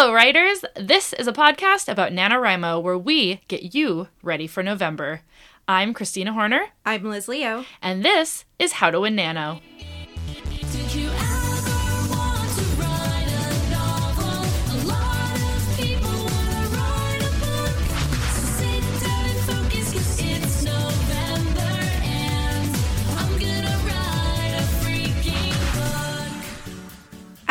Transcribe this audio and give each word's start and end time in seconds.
Hello, 0.00 0.14
writers! 0.14 0.64
This 0.76 1.12
is 1.12 1.26
a 1.26 1.32
podcast 1.32 1.86
about 1.86 2.10
NaNoWriMo 2.10 2.82
where 2.82 2.96
we 2.96 3.42
get 3.48 3.74
you 3.74 4.08
ready 4.22 4.46
for 4.46 4.62
November. 4.62 5.20
I'm 5.68 5.92
Christina 5.92 6.32
Horner, 6.32 6.68
I'm 6.86 7.04
Liz 7.04 7.28
Leo. 7.28 7.66
and 7.82 8.02
this 8.02 8.46
is 8.58 8.72
How 8.72 8.90
to 8.90 9.00
Win 9.00 9.14
Nano. 9.14 9.60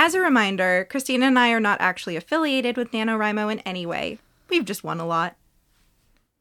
As 0.01 0.15
a 0.15 0.21
reminder, 0.21 0.87
Christina 0.89 1.25
and 1.25 1.37
I 1.37 1.49
are 1.49 1.59
not 1.59 1.81
actually 1.81 2.15
affiliated 2.15 2.77
with 2.77 2.93
NaNoWriMo 2.93 3.51
in 3.51 3.59
any 3.59 3.85
way. 3.85 4.17
We've 4.49 4.63
just 4.63 4.81
won 4.81 5.01
a 5.01 5.05
lot. 5.05 5.35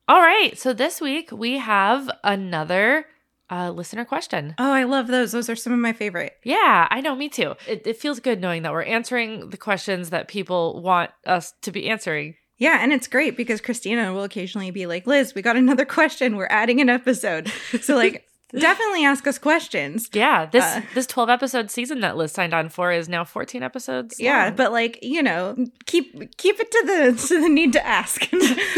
All 0.06 0.20
right, 0.20 0.56
so 0.56 0.72
this 0.72 1.00
week 1.00 1.32
we 1.32 1.58
have 1.58 2.08
another 2.22 3.06
uh, 3.50 3.72
listener 3.72 4.04
question. 4.04 4.54
Oh, 4.58 4.70
I 4.70 4.84
love 4.84 5.08
those. 5.08 5.32
Those 5.32 5.50
are 5.50 5.56
some 5.56 5.72
of 5.72 5.80
my 5.80 5.92
favorite. 5.92 6.34
Yeah, 6.44 6.86
I 6.88 7.00
know, 7.00 7.16
me 7.16 7.28
too. 7.28 7.56
It, 7.66 7.84
it 7.84 7.96
feels 7.96 8.20
good 8.20 8.40
knowing 8.40 8.62
that 8.62 8.70
we're 8.70 8.84
answering 8.84 9.50
the 9.50 9.56
questions 9.56 10.10
that 10.10 10.28
people 10.28 10.80
want 10.80 11.10
us 11.26 11.52
to 11.62 11.72
be 11.72 11.88
answering. 11.88 12.36
Yeah, 12.58 12.78
and 12.80 12.92
it's 12.92 13.08
great 13.08 13.36
because 13.36 13.60
Christina 13.60 14.12
will 14.12 14.22
occasionally 14.22 14.70
be 14.70 14.86
like, 14.86 15.04
Liz, 15.04 15.34
we 15.34 15.42
got 15.42 15.56
another 15.56 15.84
question. 15.98 16.36
We're 16.36 16.46
adding 16.48 16.80
an 16.80 16.88
episode. 16.88 17.50
So, 17.80 17.96
like, 17.96 18.27
definitely 18.52 19.04
ask 19.04 19.26
us 19.26 19.38
questions. 19.38 20.08
Yeah, 20.12 20.46
this 20.46 20.64
Uh. 20.64 20.82
this 20.94 21.06
12 21.06 21.28
episode 21.30 21.70
season 21.70 22.00
that 22.00 22.16
Liz 22.16 22.32
signed 22.32 22.54
on 22.54 22.68
for 22.68 22.92
is 22.92 23.08
now 23.08 23.24
14 23.24 23.62
episodes. 23.62 24.18
Yeah, 24.18 24.44
long. 24.46 24.54
but 24.56 24.72
like 24.72 24.98
you 25.02 25.22
know, 25.22 25.56
keep 25.86 26.36
keep 26.36 26.58
it 26.60 26.70
to 26.70 26.82
the 26.86 27.26
to 27.28 27.40
the 27.40 27.48
need 27.48 27.72
to 27.74 27.86
ask. 27.86 28.26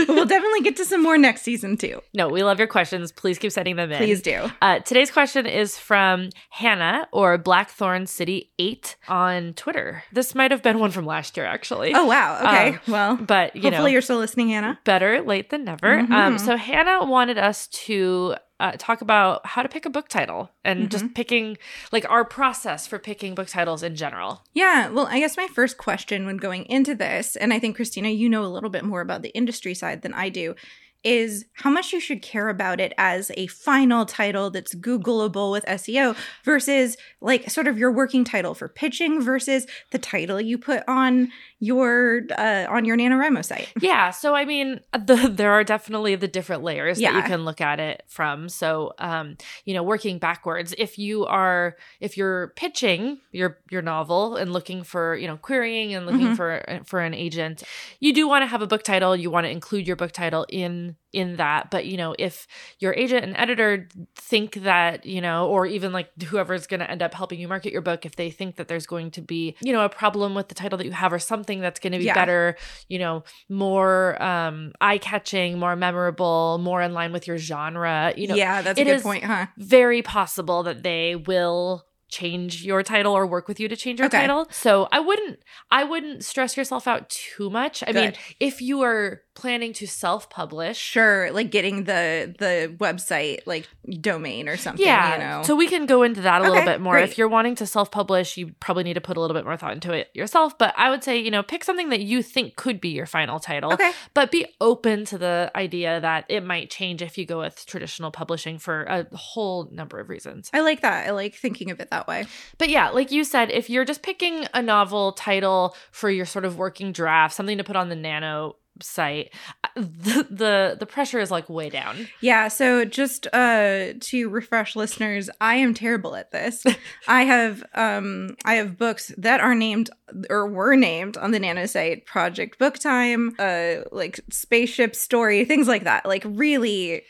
we'll 0.08 0.26
definitely 0.26 0.60
get 0.62 0.76
to 0.76 0.84
some 0.84 1.02
more 1.02 1.18
next 1.18 1.42
season 1.42 1.76
too. 1.76 2.00
no, 2.14 2.28
we 2.28 2.42
love 2.42 2.58
your 2.58 2.68
questions. 2.68 3.12
Please 3.12 3.38
keep 3.38 3.52
sending 3.52 3.76
them 3.76 3.90
in. 3.92 3.98
Please 3.98 4.22
do. 4.22 4.50
Uh, 4.62 4.78
today's 4.80 5.10
question 5.10 5.46
is 5.46 5.78
from 5.78 6.30
Hannah 6.50 7.08
or 7.12 7.38
Blackthorn 7.38 8.06
City 8.06 8.50
8 8.58 8.96
on 9.08 9.52
Twitter. 9.54 10.02
This 10.12 10.34
might 10.34 10.50
have 10.50 10.62
been 10.62 10.78
one 10.78 10.90
from 10.90 11.06
last 11.06 11.36
year, 11.36 11.46
actually. 11.46 11.92
Oh 11.94 12.06
wow. 12.06 12.38
Okay. 12.42 12.68
Um, 12.74 12.80
well, 12.88 13.16
But, 13.16 13.54
you 13.56 13.62
hopefully 13.62 13.90
know, 13.90 13.92
you're 13.92 14.02
still 14.02 14.18
listening, 14.18 14.48
Hannah. 14.50 14.78
better 14.84 15.22
late 15.22 15.50
than 15.50 15.64
never. 15.64 15.98
Um, 16.00 16.08
Mhm. 16.36 16.40
so 16.40 16.56
Hannah 16.56 17.04
wanted 17.04 17.38
us 17.38 17.66
to 17.68 18.34
uh, 18.60 18.72
talk 18.78 19.00
about 19.00 19.44
how 19.44 19.62
to 19.62 19.68
pick 19.68 19.86
a 19.86 19.90
book 19.90 20.08
title 20.08 20.50
and 20.64 20.80
Mm-hmm. 20.80 20.88
just 20.88 21.14
picking, 21.14 21.58
like, 21.90 22.08
our 22.08 22.24
process 22.24 22.86
for 22.86 22.98
picking 22.98 23.34
book 23.34 23.48
titles 23.48 23.82
in 23.82 23.96
general. 23.96 24.44
Yeah, 24.54 24.88
well, 24.90 25.06
I 25.08 25.18
guess 25.18 25.36
my 25.36 25.48
first 25.48 25.78
question 25.78 26.26
when 26.26 26.36
going 26.36 26.64
into 26.66 26.94
this, 26.94 27.34
and 27.36 27.52
I 27.52 27.58
think 27.58 27.74
Christina, 27.76 28.10
you 28.10 28.28
know 28.28 28.44
a 28.44 28.54
little 28.54 28.70
bit 28.70 28.84
more 28.84 29.00
about 29.00 29.22
the 29.22 29.34
industry 29.34 29.74
side 29.74 30.02
than 30.02 30.14
I 30.14 30.28
do, 30.28 30.54
is 31.02 31.46
how 31.54 31.70
much 31.70 31.92
you 31.92 32.00
should 32.00 32.20
care 32.22 32.48
about 32.48 32.78
it 32.80 32.92
as 32.98 33.30
a 33.36 33.46
final 33.46 34.04
title 34.04 34.50
that's 34.50 34.74
Googleable 34.74 35.50
with 35.50 35.64
SEO 35.66 36.16
versus 36.44 36.96
like 37.20 37.50
sort 37.50 37.66
of 37.66 37.78
your 37.78 37.90
working 37.90 38.24
title 38.24 38.54
for 38.54 38.68
pitching 38.68 39.22
versus 39.22 39.66
the 39.92 39.98
title 39.98 40.40
you 40.40 40.58
put 40.58 40.82
on 40.86 41.30
your 41.58 42.22
uh, 42.38 42.66
on 42.68 42.84
your 42.84 42.96
NaNoWriMo 42.96 43.44
site. 43.44 43.70
Yeah, 43.80 44.10
so 44.10 44.34
I 44.34 44.44
mean, 44.44 44.80
the, 44.92 45.30
there 45.32 45.52
are 45.52 45.64
definitely 45.64 46.16
the 46.16 46.28
different 46.28 46.62
layers 46.62 46.98
that 46.98 47.14
you 47.14 47.22
can 47.22 47.44
look 47.44 47.60
at 47.60 47.78
it 47.80 48.02
from. 48.06 48.48
So, 48.48 48.94
um, 48.98 49.36
you 49.64 49.74
know, 49.74 49.82
working 49.82 50.18
backwards, 50.18 50.74
if 50.78 50.98
you 50.98 51.26
are 51.26 51.76
if 52.00 52.16
you're 52.16 52.48
pitching 52.56 53.18
your 53.32 53.58
your 53.70 53.82
novel 53.82 54.36
and 54.36 54.52
looking 54.52 54.82
for, 54.82 55.16
you 55.16 55.26
know, 55.26 55.36
querying 55.36 55.94
and 55.94 56.06
looking 56.06 56.28
Mhm. 56.28 56.36
for 56.36 56.82
for 56.84 57.00
an 57.00 57.12
agent, 57.14 57.62
you 58.00 58.12
do 58.12 58.26
want 58.28 58.42
to 58.42 58.46
have 58.46 58.62
a 58.62 58.66
book 58.66 58.82
title. 58.82 59.14
You 59.14 59.30
want 59.30 59.44
to 59.44 59.50
include 59.50 59.86
your 59.86 59.96
book 59.96 60.12
title 60.12 60.46
in 60.48 60.89
in 61.12 61.36
that. 61.36 61.70
But 61.70 61.86
you 61.86 61.96
know, 61.96 62.14
if 62.18 62.46
your 62.78 62.94
agent 62.94 63.24
and 63.24 63.36
editor 63.36 63.88
think 64.14 64.54
that 64.62 65.04
you 65.06 65.20
know, 65.20 65.48
or 65.48 65.66
even 65.66 65.92
like 65.92 66.10
whoever's 66.22 66.66
going 66.66 66.80
to 66.80 66.90
end 66.90 67.02
up 67.02 67.14
helping 67.14 67.40
you 67.40 67.48
market 67.48 67.72
your 67.72 67.82
book, 67.82 68.06
if 68.06 68.16
they 68.16 68.30
think 68.30 68.56
that 68.56 68.68
there's 68.68 68.86
going 68.86 69.10
to 69.12 69.20
be 69.22 69.56
you 69.60 69.72
know 69.72 69.84
a 69.84 69.88
problem 69.88 70.34
with 70.34 70.48
the 70.48 70.54
title 70.54 70.76
that 70.78 70.86
you 70.86 70.92
have 70.92 71.12
or 71.12 71.18
something 71.18 71.60
that's 71.60 71.80
going 71.80 71.92
to 71.92 71.98
be 71.98 72.04
Yeah. 72.04 72.14
better, 72.14 72.56
you 72.88 72.98
know, 72.98 73.24
more 73.48 74.20
um 74.22 74.72
eye 74.80 74.98
catching, 74.98 75.58
more 75.58 75.76
memorable, 75.76 76.58
more 76.58 76.80
in 76.82 76.92
line 76.92 77.12
with 77.12 77.26
your 77.26 77.38
genre, 77.38 78.12
you 78.16 78.26
know, 78.28 78.36
yeah, 78.36 78.62
that's 78.62 78.78
a 78.78 78.84
good 78.84 79.02
point, 79.02 79.24
huh? 79.24 79.46
very 79.58 80.02
possible 80.02 80.62
that 80.62 80.82
they 80.82 81.16
will 81.16 81.84
change 82.08 82.64
your 82.64 82.82
title 82.82 83.12
or 83.12 83.24
work 83.24 83.46
with 83.46 83.60
you 83.60 83.68
to 83.68 83.76
change 83.76 84.00
your 84.00 84.06
Okay. 84.08 84.18
title. 84.18 84.48
So 84.50 84.88
I 84.90 84.98
wouldn't 84.98 85.38
I 85.70 85.84
wouldn't 85.84 86.24
stress 86.24 86.56
yourself 86.56 86.88
out 86.88 87.08
too 87.08 87.50
much. 87.50 87.84
I 87.86 87.92
mean, 87.92 88.14
if 88.40 88.60
you 88.60 88.82
are 88.82 89.22
planning 89.40 89.72
to 89.74 89.86
self-publish, 89.86 90.76
Sure, 90.76 91.30
like 91.32 91.50
getting 91.50 91.84
the 91.84 92.34
the 92.38 92.74
website 92.78 93.40
like 93.46 93.68
domain 94.00 94.48
or 94.48 94.56
something, 94.56 94.84
yeah. 94.84 95.12
you 95.14 95.18
know. 95.18 95.42
So 95.42 95.56
we 95.56 95.66
can 95.66 95.86
go 95.86 96.02
into 96.02 96.20
that 96.20 96.42
a 96.42 96.44
little 96.44 96.64
bit 96.64 96.80
more. 96.80 96.94
great. 96.94 97.08
If 97.08 97.18
you're 97.18 97.28
wanting 97.28 97.54
to 97.56 97.66
self-publish, 97.66 98.36
you 98.36 98.54
probably 98.60 98.84
need 98.84 98.94
to 98.94 99.00
put 99.00 99.16
a 99.16 99.20
little 99.20 99.34
bit 99.34 99.44
more 99.44 99.56
thought 99.56 99.72
into 99.72 99.92
it 99.92 100.10
yourself. 100.14 100.58
But 100.58 100.74
I 100.76 100.90
would 100.90 101.02
say, 101.02 101.18
you 101.18 101.30
know, 101.30 101.42
pick 101.42 101.64
something 101.64 101.88
that 101.88 102.00
you 102.00 102.22
think 102.22 102.56
could 102.56 102.80
be 102.80 102.90
your 102.90 103.06
final 103.06 103.40
title. 103.40 103.72
okay. 103.72 103.92
But 104.14 104.30
be 104.30 104.46
open 104.60 105.04
to 105.06 105.18
the 105.18 105.50
idea 105.54 106.00
that 106.00 106.26
it 106.28 106.44
might 106.44 106.70
change 106.70 107.02
if 107.02 107.16
you 107.16 107.24
go 107.26 107.40
with 107.40 107.64
traditional 107.66 108.10
publishing 108.10 108.58
for 108.58 108.84
a 108.84 109.06
whole 109.16 109.68
number 109.72 109.98
of 109.98 110.08
reasons. 110.08 110.50
I 110.52 110.60
like 110.60 110.82
that. 110.82 111.08
I 111.08 111.10
like 111.12 111.34
thinking 111.34 111.70
of 111.70 111.80
it 111.80 111.90
that 111.90 112.06
way. 112.06 112.26
But 112.58 112.68
yeah, 112.68 112.90
like 112.90 113.10
you 113.10 113.24
said, 113.24 113.50
if 113.50 113.70
you're 113.70 113.84
just 113.84 114.02
picking 114.02 114.46
a 114.52 114.62
novel 114.62 115.12
title 115.12 115.74
for 115.90 116.10
your 116.10 116.26
sort 116.26 116.44
of 116.44 116.58
working 116.58 116.92
draft, 116.92 117.34
something 117.34 117.58
to 117.58 117.64
put 117.64 117.76
on 117.76 117.88
the 117.88 117.96
nano 117.96 118.56
site, 118.82 119.32
uh, 119.64 119.68
the 119.76 120.26
the, 120.30 120.76
the 120.78 120.86
pressure 120.86 121.18
is 121.18 121.30
like 121.30 121.48
way 121.48 121.68
down. 121.70 122.08
Yeah, 122.20 122.48
so 122.48 122.84
just 122.84 123.26
uh 123.32 123.94
to 124.00 124.28
refresh 124.28 124.76
listeners, 124.76 125.30
I 125.40 125.56
am 125.56 125.74
terrible 125.74 126.14
at 126.16 126.30
this. 126.32 126.64
I 127.08 127.22
have 127.24 127.62
um 127.74 128.36
I 128.44 128.54
have 128.54 128.76
books 128.78 129.12
that 129.18 129.40
are 129.40 129.54
named 129.54 129.90
or 130.28 130.46
were 130.48 130.76
named 130.76 131.16
on 131.16 131.30
the 131.30 131.38
Nano 131.38 131.66
site, 131.66 132.06
Project 132.06 132.58
Book 132.58 132.78
Time, 132.78 133.34
uh 133.38 133.76
like 133.92 134.20
Spaceship 134.30 134.94
Story, 134.96 135.44
things 135.44 135.68
like 135.68 135.84
that. 135.84 136.06
Like 136.06 136.22
really 136.26 137.02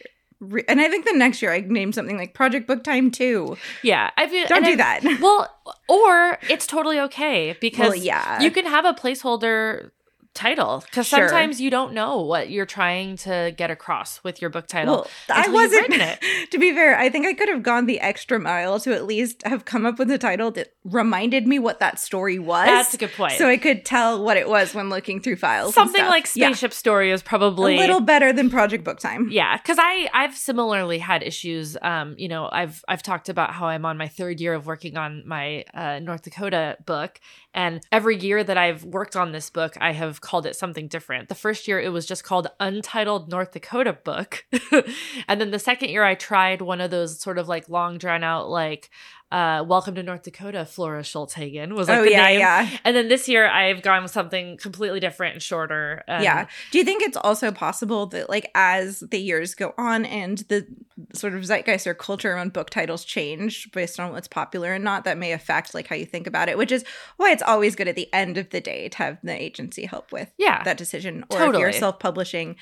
and 0.69 0.81
I 0.81 0.89
think 0.89 1.05
the 1.05 1.13
next 1.13 1.43
year 1.43 1.53
I 1.53 1.61
named 1.61 1.95
something 1.95 2.17
like 2.17 2.33
Project 2.33 2.67
Book 2.67 2.83
Time 2.83 3.11
2. 3.11 3.59
Yeah, 3.83 4.09
I 4.17 4.27
feel 4.27 4.47
Don't 4.47 4.65
do 4.65 4.71
I- 4.71 4.77
that. 4.77 5.19
Well, 5.21 5.55
or 5.87 6.39
it's 6.49 6.67
totally 6.67 6.99
okay 7.01 7.59
because 7.61 7.91
Well, 7.91 7.95
yeah. 7.99 8.41
you 8.41 8.51
can 8.51 8.65
have 8.65 8.87
a 8.87 8.95
placeholder 8.95 9.91
title 10.33 10.83
because 10.87 11.07
Sure. 11.09 11.29
sometimes 11.29 11.61
you 11.61 11.71
don't 11.71 11.93
know 11.93 12.21
what 12.23 12.51
you're 12.51 12.67
trying 12.67 13.17
to 13.17 13.53
get 13.57 13.71
across 13.71 14.23
with 14.23 14.41
your 14.41 14.49
book 14.49 14.67
title. 14.69 15.07
Well, 15.29 15.39
I 15.45 15.49
wasn't. 15.49 15.93
it. 15.93 16.21
to 16.53 16.59
be 16.59 16.73
fair, 16.73 16.97
I 16.97 17.09
think 17.11 17.27
I 17.27 17.35
could 17.35 17.49
have 17.49 17.63
gone 17.63 17.87
the 17.87 17.99
extra 18.01 18.39
mile 18.39 18.79
to 18.81 18.95
at 18.95 19.07
least 19.07 19.43
have 19.45 19.65
come 19.65 19.85
up 19.85 19.99
with 19.99 20.11
a 20.11 20.19
title 20.19 20.51
that 20.53 20.73
reminded 20.85 21.47
me 21.47 21.59
what 21.59 21.81
that 21.81 21.99
story 21.99 22.39
was. 22.39 22.67
That's 22.67 22.95
a 22.95 22.97
good 22.99 23.13
point. 23.13 23.33
So 23.35 23.49
I 23.49 23.57
could 23.57 23.85
tell 23.85 24.23
what 24.23 24.37
it 24.37 24.49
was 24.49 24.73
when 24.75 24.89
looking 24.89 25.21
through 25.21 25.37
files. 25.37 25.75
Something 25.75 26.05
like 26.07 26.29
Yeah. 26.35 26.47
Spaceship 26.49 26.73
Story 26.73 27.11
is 27.11 27.23
probably 27.23 27.75
a 27.77 27.79
little 27.81 28.01
better 28.01 28.33
than 28.33 28.51
Project 28.51 28.85
Book 28.85 29.01
Time. 29.01 29.29
Yeah, 29.31 29.57
because 29.57 29.79
I 29.81 30.09
I've 30.15 30.37
similarly 30.37 30.99
had 30.99 31.23
issues. 31.23 31.77
Um, 31.83 32.15
you 32.19 32.29
know, 32.29 32.49
I've 32.53 32.85
I've 32.89 33.03
talked 33.03 33.29
about 33.29 33.53
how 33.53 33.67
I'm 33.67 33.85
on 33.85 33.97
my 33.99 34.09
third 34.09 34.41
year 34.41 34.55
of 34.55 34.67
working 34.67 34.97
on 34.97 35.25
my 35.27 35.65
uh, 35.75 35.99
North 35.99 36.23
Dakota 36.23 36.77
book, 36.87 37.21
and 37.55 37.81
every 37.91 38.17
year 38.17 38.43
that 38.45 38.57
I've 38.57 38.85
worked 38.85 39.17
on 39.17 39.33
this 39.33 39.51
book, 39.51 39.77
I 39.81 39.93
have 39.93 40.21
called 40.21 40.47
it 40.47 40.57
something 40.57 40.89
different. 40.89 41.29
The 41.29 41.35
first 41.35 41.67
year 41.69 41.81
it 41.81 41.91
was 41.93 42.07
just 42.07 42.25
called 42.25 42.49
Untitled 42.61 43.29
North 43.31 43.53
Dakota 43.53 43.93
Book, 43.93 44.45
and 45.29 45.41
then 45.41 45.51
the 45.51 45.59
second 45.59 45.91
year 45.91 46.05
I 46.05 46.15
tried 46.15 46.63
one 46.63 46.81
of 46.81 46.91
those 46.91 47.21
sort 47.21 47.39
of 47.39 47.49
like 47.49 47.69
long 47.69 47.99
drawn 47.99 48.23
out 48.25 48.49
like. 48.49 48.91
Uh, 49.33 49.63
Welcome 49.65 49.95
to 49.95 50.03
North 50.03 50.25
Dakota, 50.25 50.65
Flora 50.67 51.03
Schulthagen 51.03 51.77
was 51.77 51.87
like 51.87 52.01
oh 52.01 52.03
the 52.03 52.11
yeah, 52.11 52.25
name. 52.25 52.41
yeah, 52.41 52.69
And 52.85 52.97
then 52.97 53.07
this 53.07 53.29
year 53.29 53.47
I've 53.47 53.81
gone 53.81 54.03
with 54.03 54.11
something 54.11 54.57
completely 54.57 54.99
different 54.99 55.35
and 55.35 55.41
shorter. 55.41 56.03
and- 56.09 56.25
yeah. 56.25 56.49
Do 56.73 56.79
you 56.79 56.85
think 56.85 57.05
it's 57.05 57.17
also 57.17 57.53
possible 57.53 58.07
that, 58.07 58.29
like, 58.29 58.51
as 58.57 59.05
the 59.09 59.21
years 59.21 59.55
go 59.55 59.73
on 59.79 60.05
and 60.05 60.39
the 60.49 60.67
sort 61.15 61.35
of 61.35 61.45
zeitgeist 61.45 61.87
or 61.87 61.95
culture 61.95 62.33
around 62.33 62.53
book 62.53 62.71
titles 62.71 63.05
change 63.05 63.71
based 63.73 63.99
on 64.01 64.13
what's 64.13 64.29
popular 64.29 64.73
and 64.75 64.85
not, 64.85 65.05
that 65.05 65.19
may 65.19 65.33
affect 65.33 65.75
like 65.75 65.87
how 65.89 65.97
you 65.97 66.07
think 66.07 66.27
about 66.27 66.49
it? 66.49 66.59
Which 66.59 66.73
is 66.73 66.85
why 67.17 67.33
it's 67.33 67.43
always 67.43 67.77
good 67.77 67.89
at 67.89 67.97
the 67.97 68.13
end 68.13 68.39
of 68.39 68.51
the 68.51 68.61
day 68.61 68.89
to 68.91 68.99
have 68.99 69.19
the 69.23 69.41
agency 69.41 69.87
help 69.87 70.13
with 70.13 70.31
Yeah. 70.39 70.63
that 70.65 70.77
decision, 70.77 71.25
or 71.31 71.43
if 71.55 71.59
you're 71.59 71.73
self-publishing, 71.73 72.57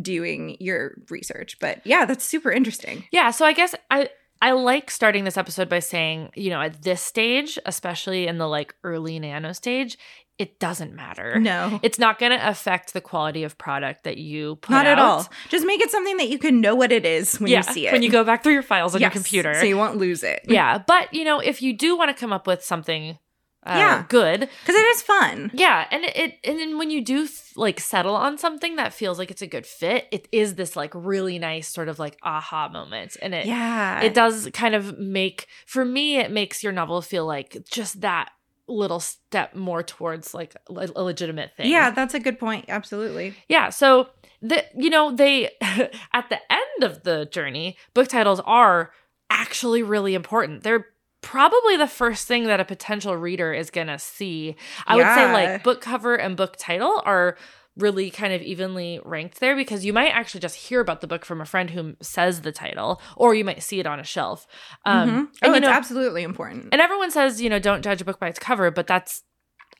doing 0.00 0.56
your 0.60 0.94
research. 1.10 1.58
But 1.60 1.80
yeah, 1.84 2.04
that's 2.04 2.24
super 2.24 2.50
interesting. 2.50 3.04
Yeah, 3.12 3.30
so 3.30 3.44
I 3.44 3.52
guess 3.52 3.74
I 3.90 4.08
I 4.40 4.52
like 4.52 4.90
starting 4.90 5.22
this 5.22 5.36
episode 5.36 5.68
by 5.68 5.78
saying, 5.78 6.30
you 6.34 6.50
know, 6.50 6.60
at 6.60 6.82
this 6.82 7.00
stage, 7.00 7.58
especially 7.64 8.26
in 8.26 8.38
the 8.38 8.48
like 8.48 8.74
early 8.82 9.18
nano 9.20 9.52
stage, 9.52 9.96
it 10.42 10.58
doesn't 10.58 10.92
matter. 10.94 11.38
No. 11.38 11.78
It's 11.82 11.98
not 11.98 12.18
going 12.18 12.32
to 12.36 12.48
affect 12.48 12.92
the 12.94 13.00
quality 13.00 13.44
of 13.44 13.56
product 13.58 14.02
that 14.04 14.18
you 14.18 14.56
put 14.56 14.72
Not 14.72 14.86
at 14.86 14.98
all. 14.98 15.28
Just 15.48 15.64
make 15.66 15.80
it 15.80 15.90
something 15.90 16.16
that 16.16 16.28
you 16.28 16.38
can 16.38 16.60
know 16.60 16.74
what 16.74 16.90
it 16.90 17.06
is 17.06 17.38
when 17.40 17.50
yeah, 17.50 17.58
you 17.58 17.72
see 17.74 17.86
it. 17.86 17.92
when 17.92 18.02
you 18.02 18.10
go 18.10 18.24
back 18.24 18.42
through 18.42 18.54
your 18.54 18.62
files 18.62 18.94
on 18.94 19.00
your 19.00 19.10
computer. 19.10 19.54
So 19.54 19.62
you 19.64 19.76
won't 19.76 19.98
lose 19.98 20.22
it. 20.24 20.40
yeah, 20.48 20.78
but 20.78 21.14
you 21.14 21.24
know, 21.24 21.38
if 21.38 21.62
you 21.62 21.76
do 21.76 21.96
want 21.96 22.14
to 22.14 22.20
come 22.20 22.32
up 22.32 22.46
with 22.46 22.64
something 22.64 23.18
uh, 23.64 23.74
Yeah. 23.78 24.04
good. 24.08 24.40
Because 24.40 24.74
it 24.74 24.86
is 24.96 25.02
fun. 25.02 25.52
Yeah, 25.54 25.86
and 25.92 26.04
it, 26.04 26.38
and 26.42 26.58
then 26.58 26.78
when 26.78 26.90
you 26.90 27.04
do 27.04 27.28
like 27.54 27.78
settle 27.78 28.16
on 28.16 28.36
something 28.36 28.74
that 28.76 28.92
feels 28.92 29.18
like 29.20 29.30
it's 29.30 29.42
a 29.42 29.46
good 29.46 29.66
fit, 29.66 30.08
it 30.10 30.26
is 30.32 30.56
this 30.56 30.74
like 30.74 30.92
really 30.96 31.38
nice 31.38 31.68
sort 31.68 31.88
of 31.88 32.00
like 32.00 32.16
aha 32.24 32.68
moment, 32.68 33.16
and 33.22 33.32
it 33.32 33.46
Yeah. 33.46 34.00
it 34.00 34.14
does 34.14 34.48
kind 34.52 34.74
of 34.74 34.98
make 34.98 35.46
for 35.66 35.84
me 35.84 36.18
it 36.18 36.32
makes 36.32 36.64
your 36.64 36.72
novel 36.72 37.00
feel 37.02 37.24
like 37.24 37.56
just 37.70 38.00
that 38.00 38.30
little 38.68 39.00
step 39.00 39.54
more 39.54 39.82
towards 39.82 40.34
like 40.34 40.56
a 40.68 41.02
legitimate 41.02 41.56
thing. 41.56 41.70
Yeah, 41.70 41.90
that's 41.90 42.14
a 42.14 42.20
good 42.20 42.38
point. 42.38 42.66
Absolutely. 42.68 43.34
Yeah, 43.48 43.70
so 43.70 44.08
the 44.40 44.64
you 44.76 44.90
know 44.90 45.14
they 45.14 45.50
at 45.60 46.28
the 46.28 46.38
end 46.50 46.82
of 46.82 47.02
the 47.02 47.26
journey, 47.26 47.76
book 47.94 48.08
titles 48.08 48.40
are 48.40 48.92
actually 49.30 49.82
really 49.82 50.14
important. 50.14 50.62
They're 50.62 50.86
probably 51.22 51.76
the 51.76 51.86
first 51.86 52.26
thing 52.26 52.46
that 52.48 52.60
a 52.60 52.64
potential 52.64 53.16
reader 53.16 53.52
is 53.52 53.70
going 53.70 53.86
to 53.86 53.98
see. 53.98 54.56
I 54.86 54.96
would 54.96 55.06
say 55.14 55.32
like 55.32 55.62
book 55.62 55.80
cover 55.80 56.16
and 56.16 56.36
book 56.36 56.56
title 56.58 57.00
are 57.04 57.36
really 57.76 58.10
kind 58.10 58.32
of 58.34 58.42
evenly 58.42 59.00
ranked 59.04 59.40
there 59.40 59.56
because 59.56 59.84
you 59.84 59.92
might 59.94 60.10
actually 60.10 60.40
just 60.40 60.56
hear 60.56 60.80
about 60.80 61.00
the 61.00 61.06
book 61.06 61.24
from 61.24 61.40
a 61.40 61.46
friend 61.46 61.70
who 61.70 61.94
says 62.02 62.42
the 62.42 62.52
title 62.52 63.00
or 63.16 63.34
you 63.34 63.44
might 63.44 63.62
see 63.62 63.80
it 63.80 63.86
on 63.86 63.98
a 63.98 64.04
shelf. 64.04 64.46
Um 64.84 65.08
Mhm. 65.08 65.12
and, 65.16 65.28
Oh, 65.42 65.48
you 65.50 65.54
it's 65.56 65.66
know, 65.66 65.72
absolutely 65.72 66.22
important. 66.22 66.68
and 66.72 66.80
everyone 66.82 67.10
says, 67.10 67.40
you 67.40 67.48
know, 67.48 67.58
don't 67.58 67.82
judge 67.82 68.00
a 68.02 68.04
book 68.04 68.20
by 68.20 68.28
its 68.28 68.38
cover, 68.38 68.70
but 68.70 68.86
that's 68.86 69.22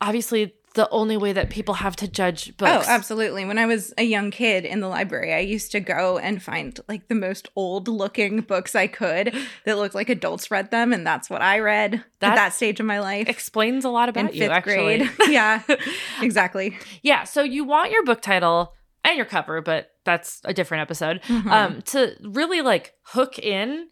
obviously 0.00 0.54
the 0.74 0.88
only 0.90 1.16
way 1.16 1.32
that 1.32 1.50
people 1.50 1.74
have 1.74 1.96
to 1.96 2.08
judge 2.08 2.56
books. 2.56 2.86
Oh, 2.88 2.90
absolutely. 2.90 3.44
When 3.44 3.58
I 3.58 3.66
was 3.66 3.92
a 3.98 4.02
young 4.04 4.30
kid 4.30 4.64
in 4.64 4.80
the 4.80 4.88
library, 4.88 5.32
I 5.34 5.40
used 5.40 5.70
to 5.72 5.80
go 5.80 6.18
and 6.18 6.42
find 6.42 6.78
like 6.88 7.08
the 7.08 7.14
most 7.14 7.48
old 7.56 7.88
looking 7.88 8.40
books 8.40 8.74
I 8.74 8.86
could 8.86 9.34
that 9.66 9.76
looked 9.76 9.94
like 9.94 10.08
adults 10.08 10.50
read 10.50 10.70
them. 10.70 10.92
And 10.92 11.06
that's 11.06 11.28
what 11.28 11.42
I 11.42 11.58
read 11.58 12.02
That 12.20 12.30
at 12.32 12.34
that 12.36 12.52
stage 12.54 12.80
of 12.80 12.86
my 12.86 13.00
life 13.00 13.28
explains 13.28 13.84
a 13.84 13.90
lot 13.90 14.08
in 14.08 14.16
about 14.16 14.32
fifth 14.32 14.40
you 14.42 14.48
actually. 14.50 14.98
grade. 14.98 15.10
yeah, 15.28 15.62
exactly. 16.22 16.78
yeah, 17.02 17.24
so 17.24 17.42
you 17.42 17.64
want 17.64 17.90
your 17.90 18.04
book 18.04 18.20
title 18.22 18.72
and 19.04 19.16
your 19.16 19.26
cover, 19.26 19.60
but 19.60 19.90
that's 20.04 20.40
a 20.44 20.54
different 20.54 20.82
episode. 20.82 21.20
Mhm. 21.22 21.50
Um 21.50 21.82
to 21.82 22.16
really 22.22 22.62
like 22.62 22.94
hook 23.02 23.38
in 23.38 23.88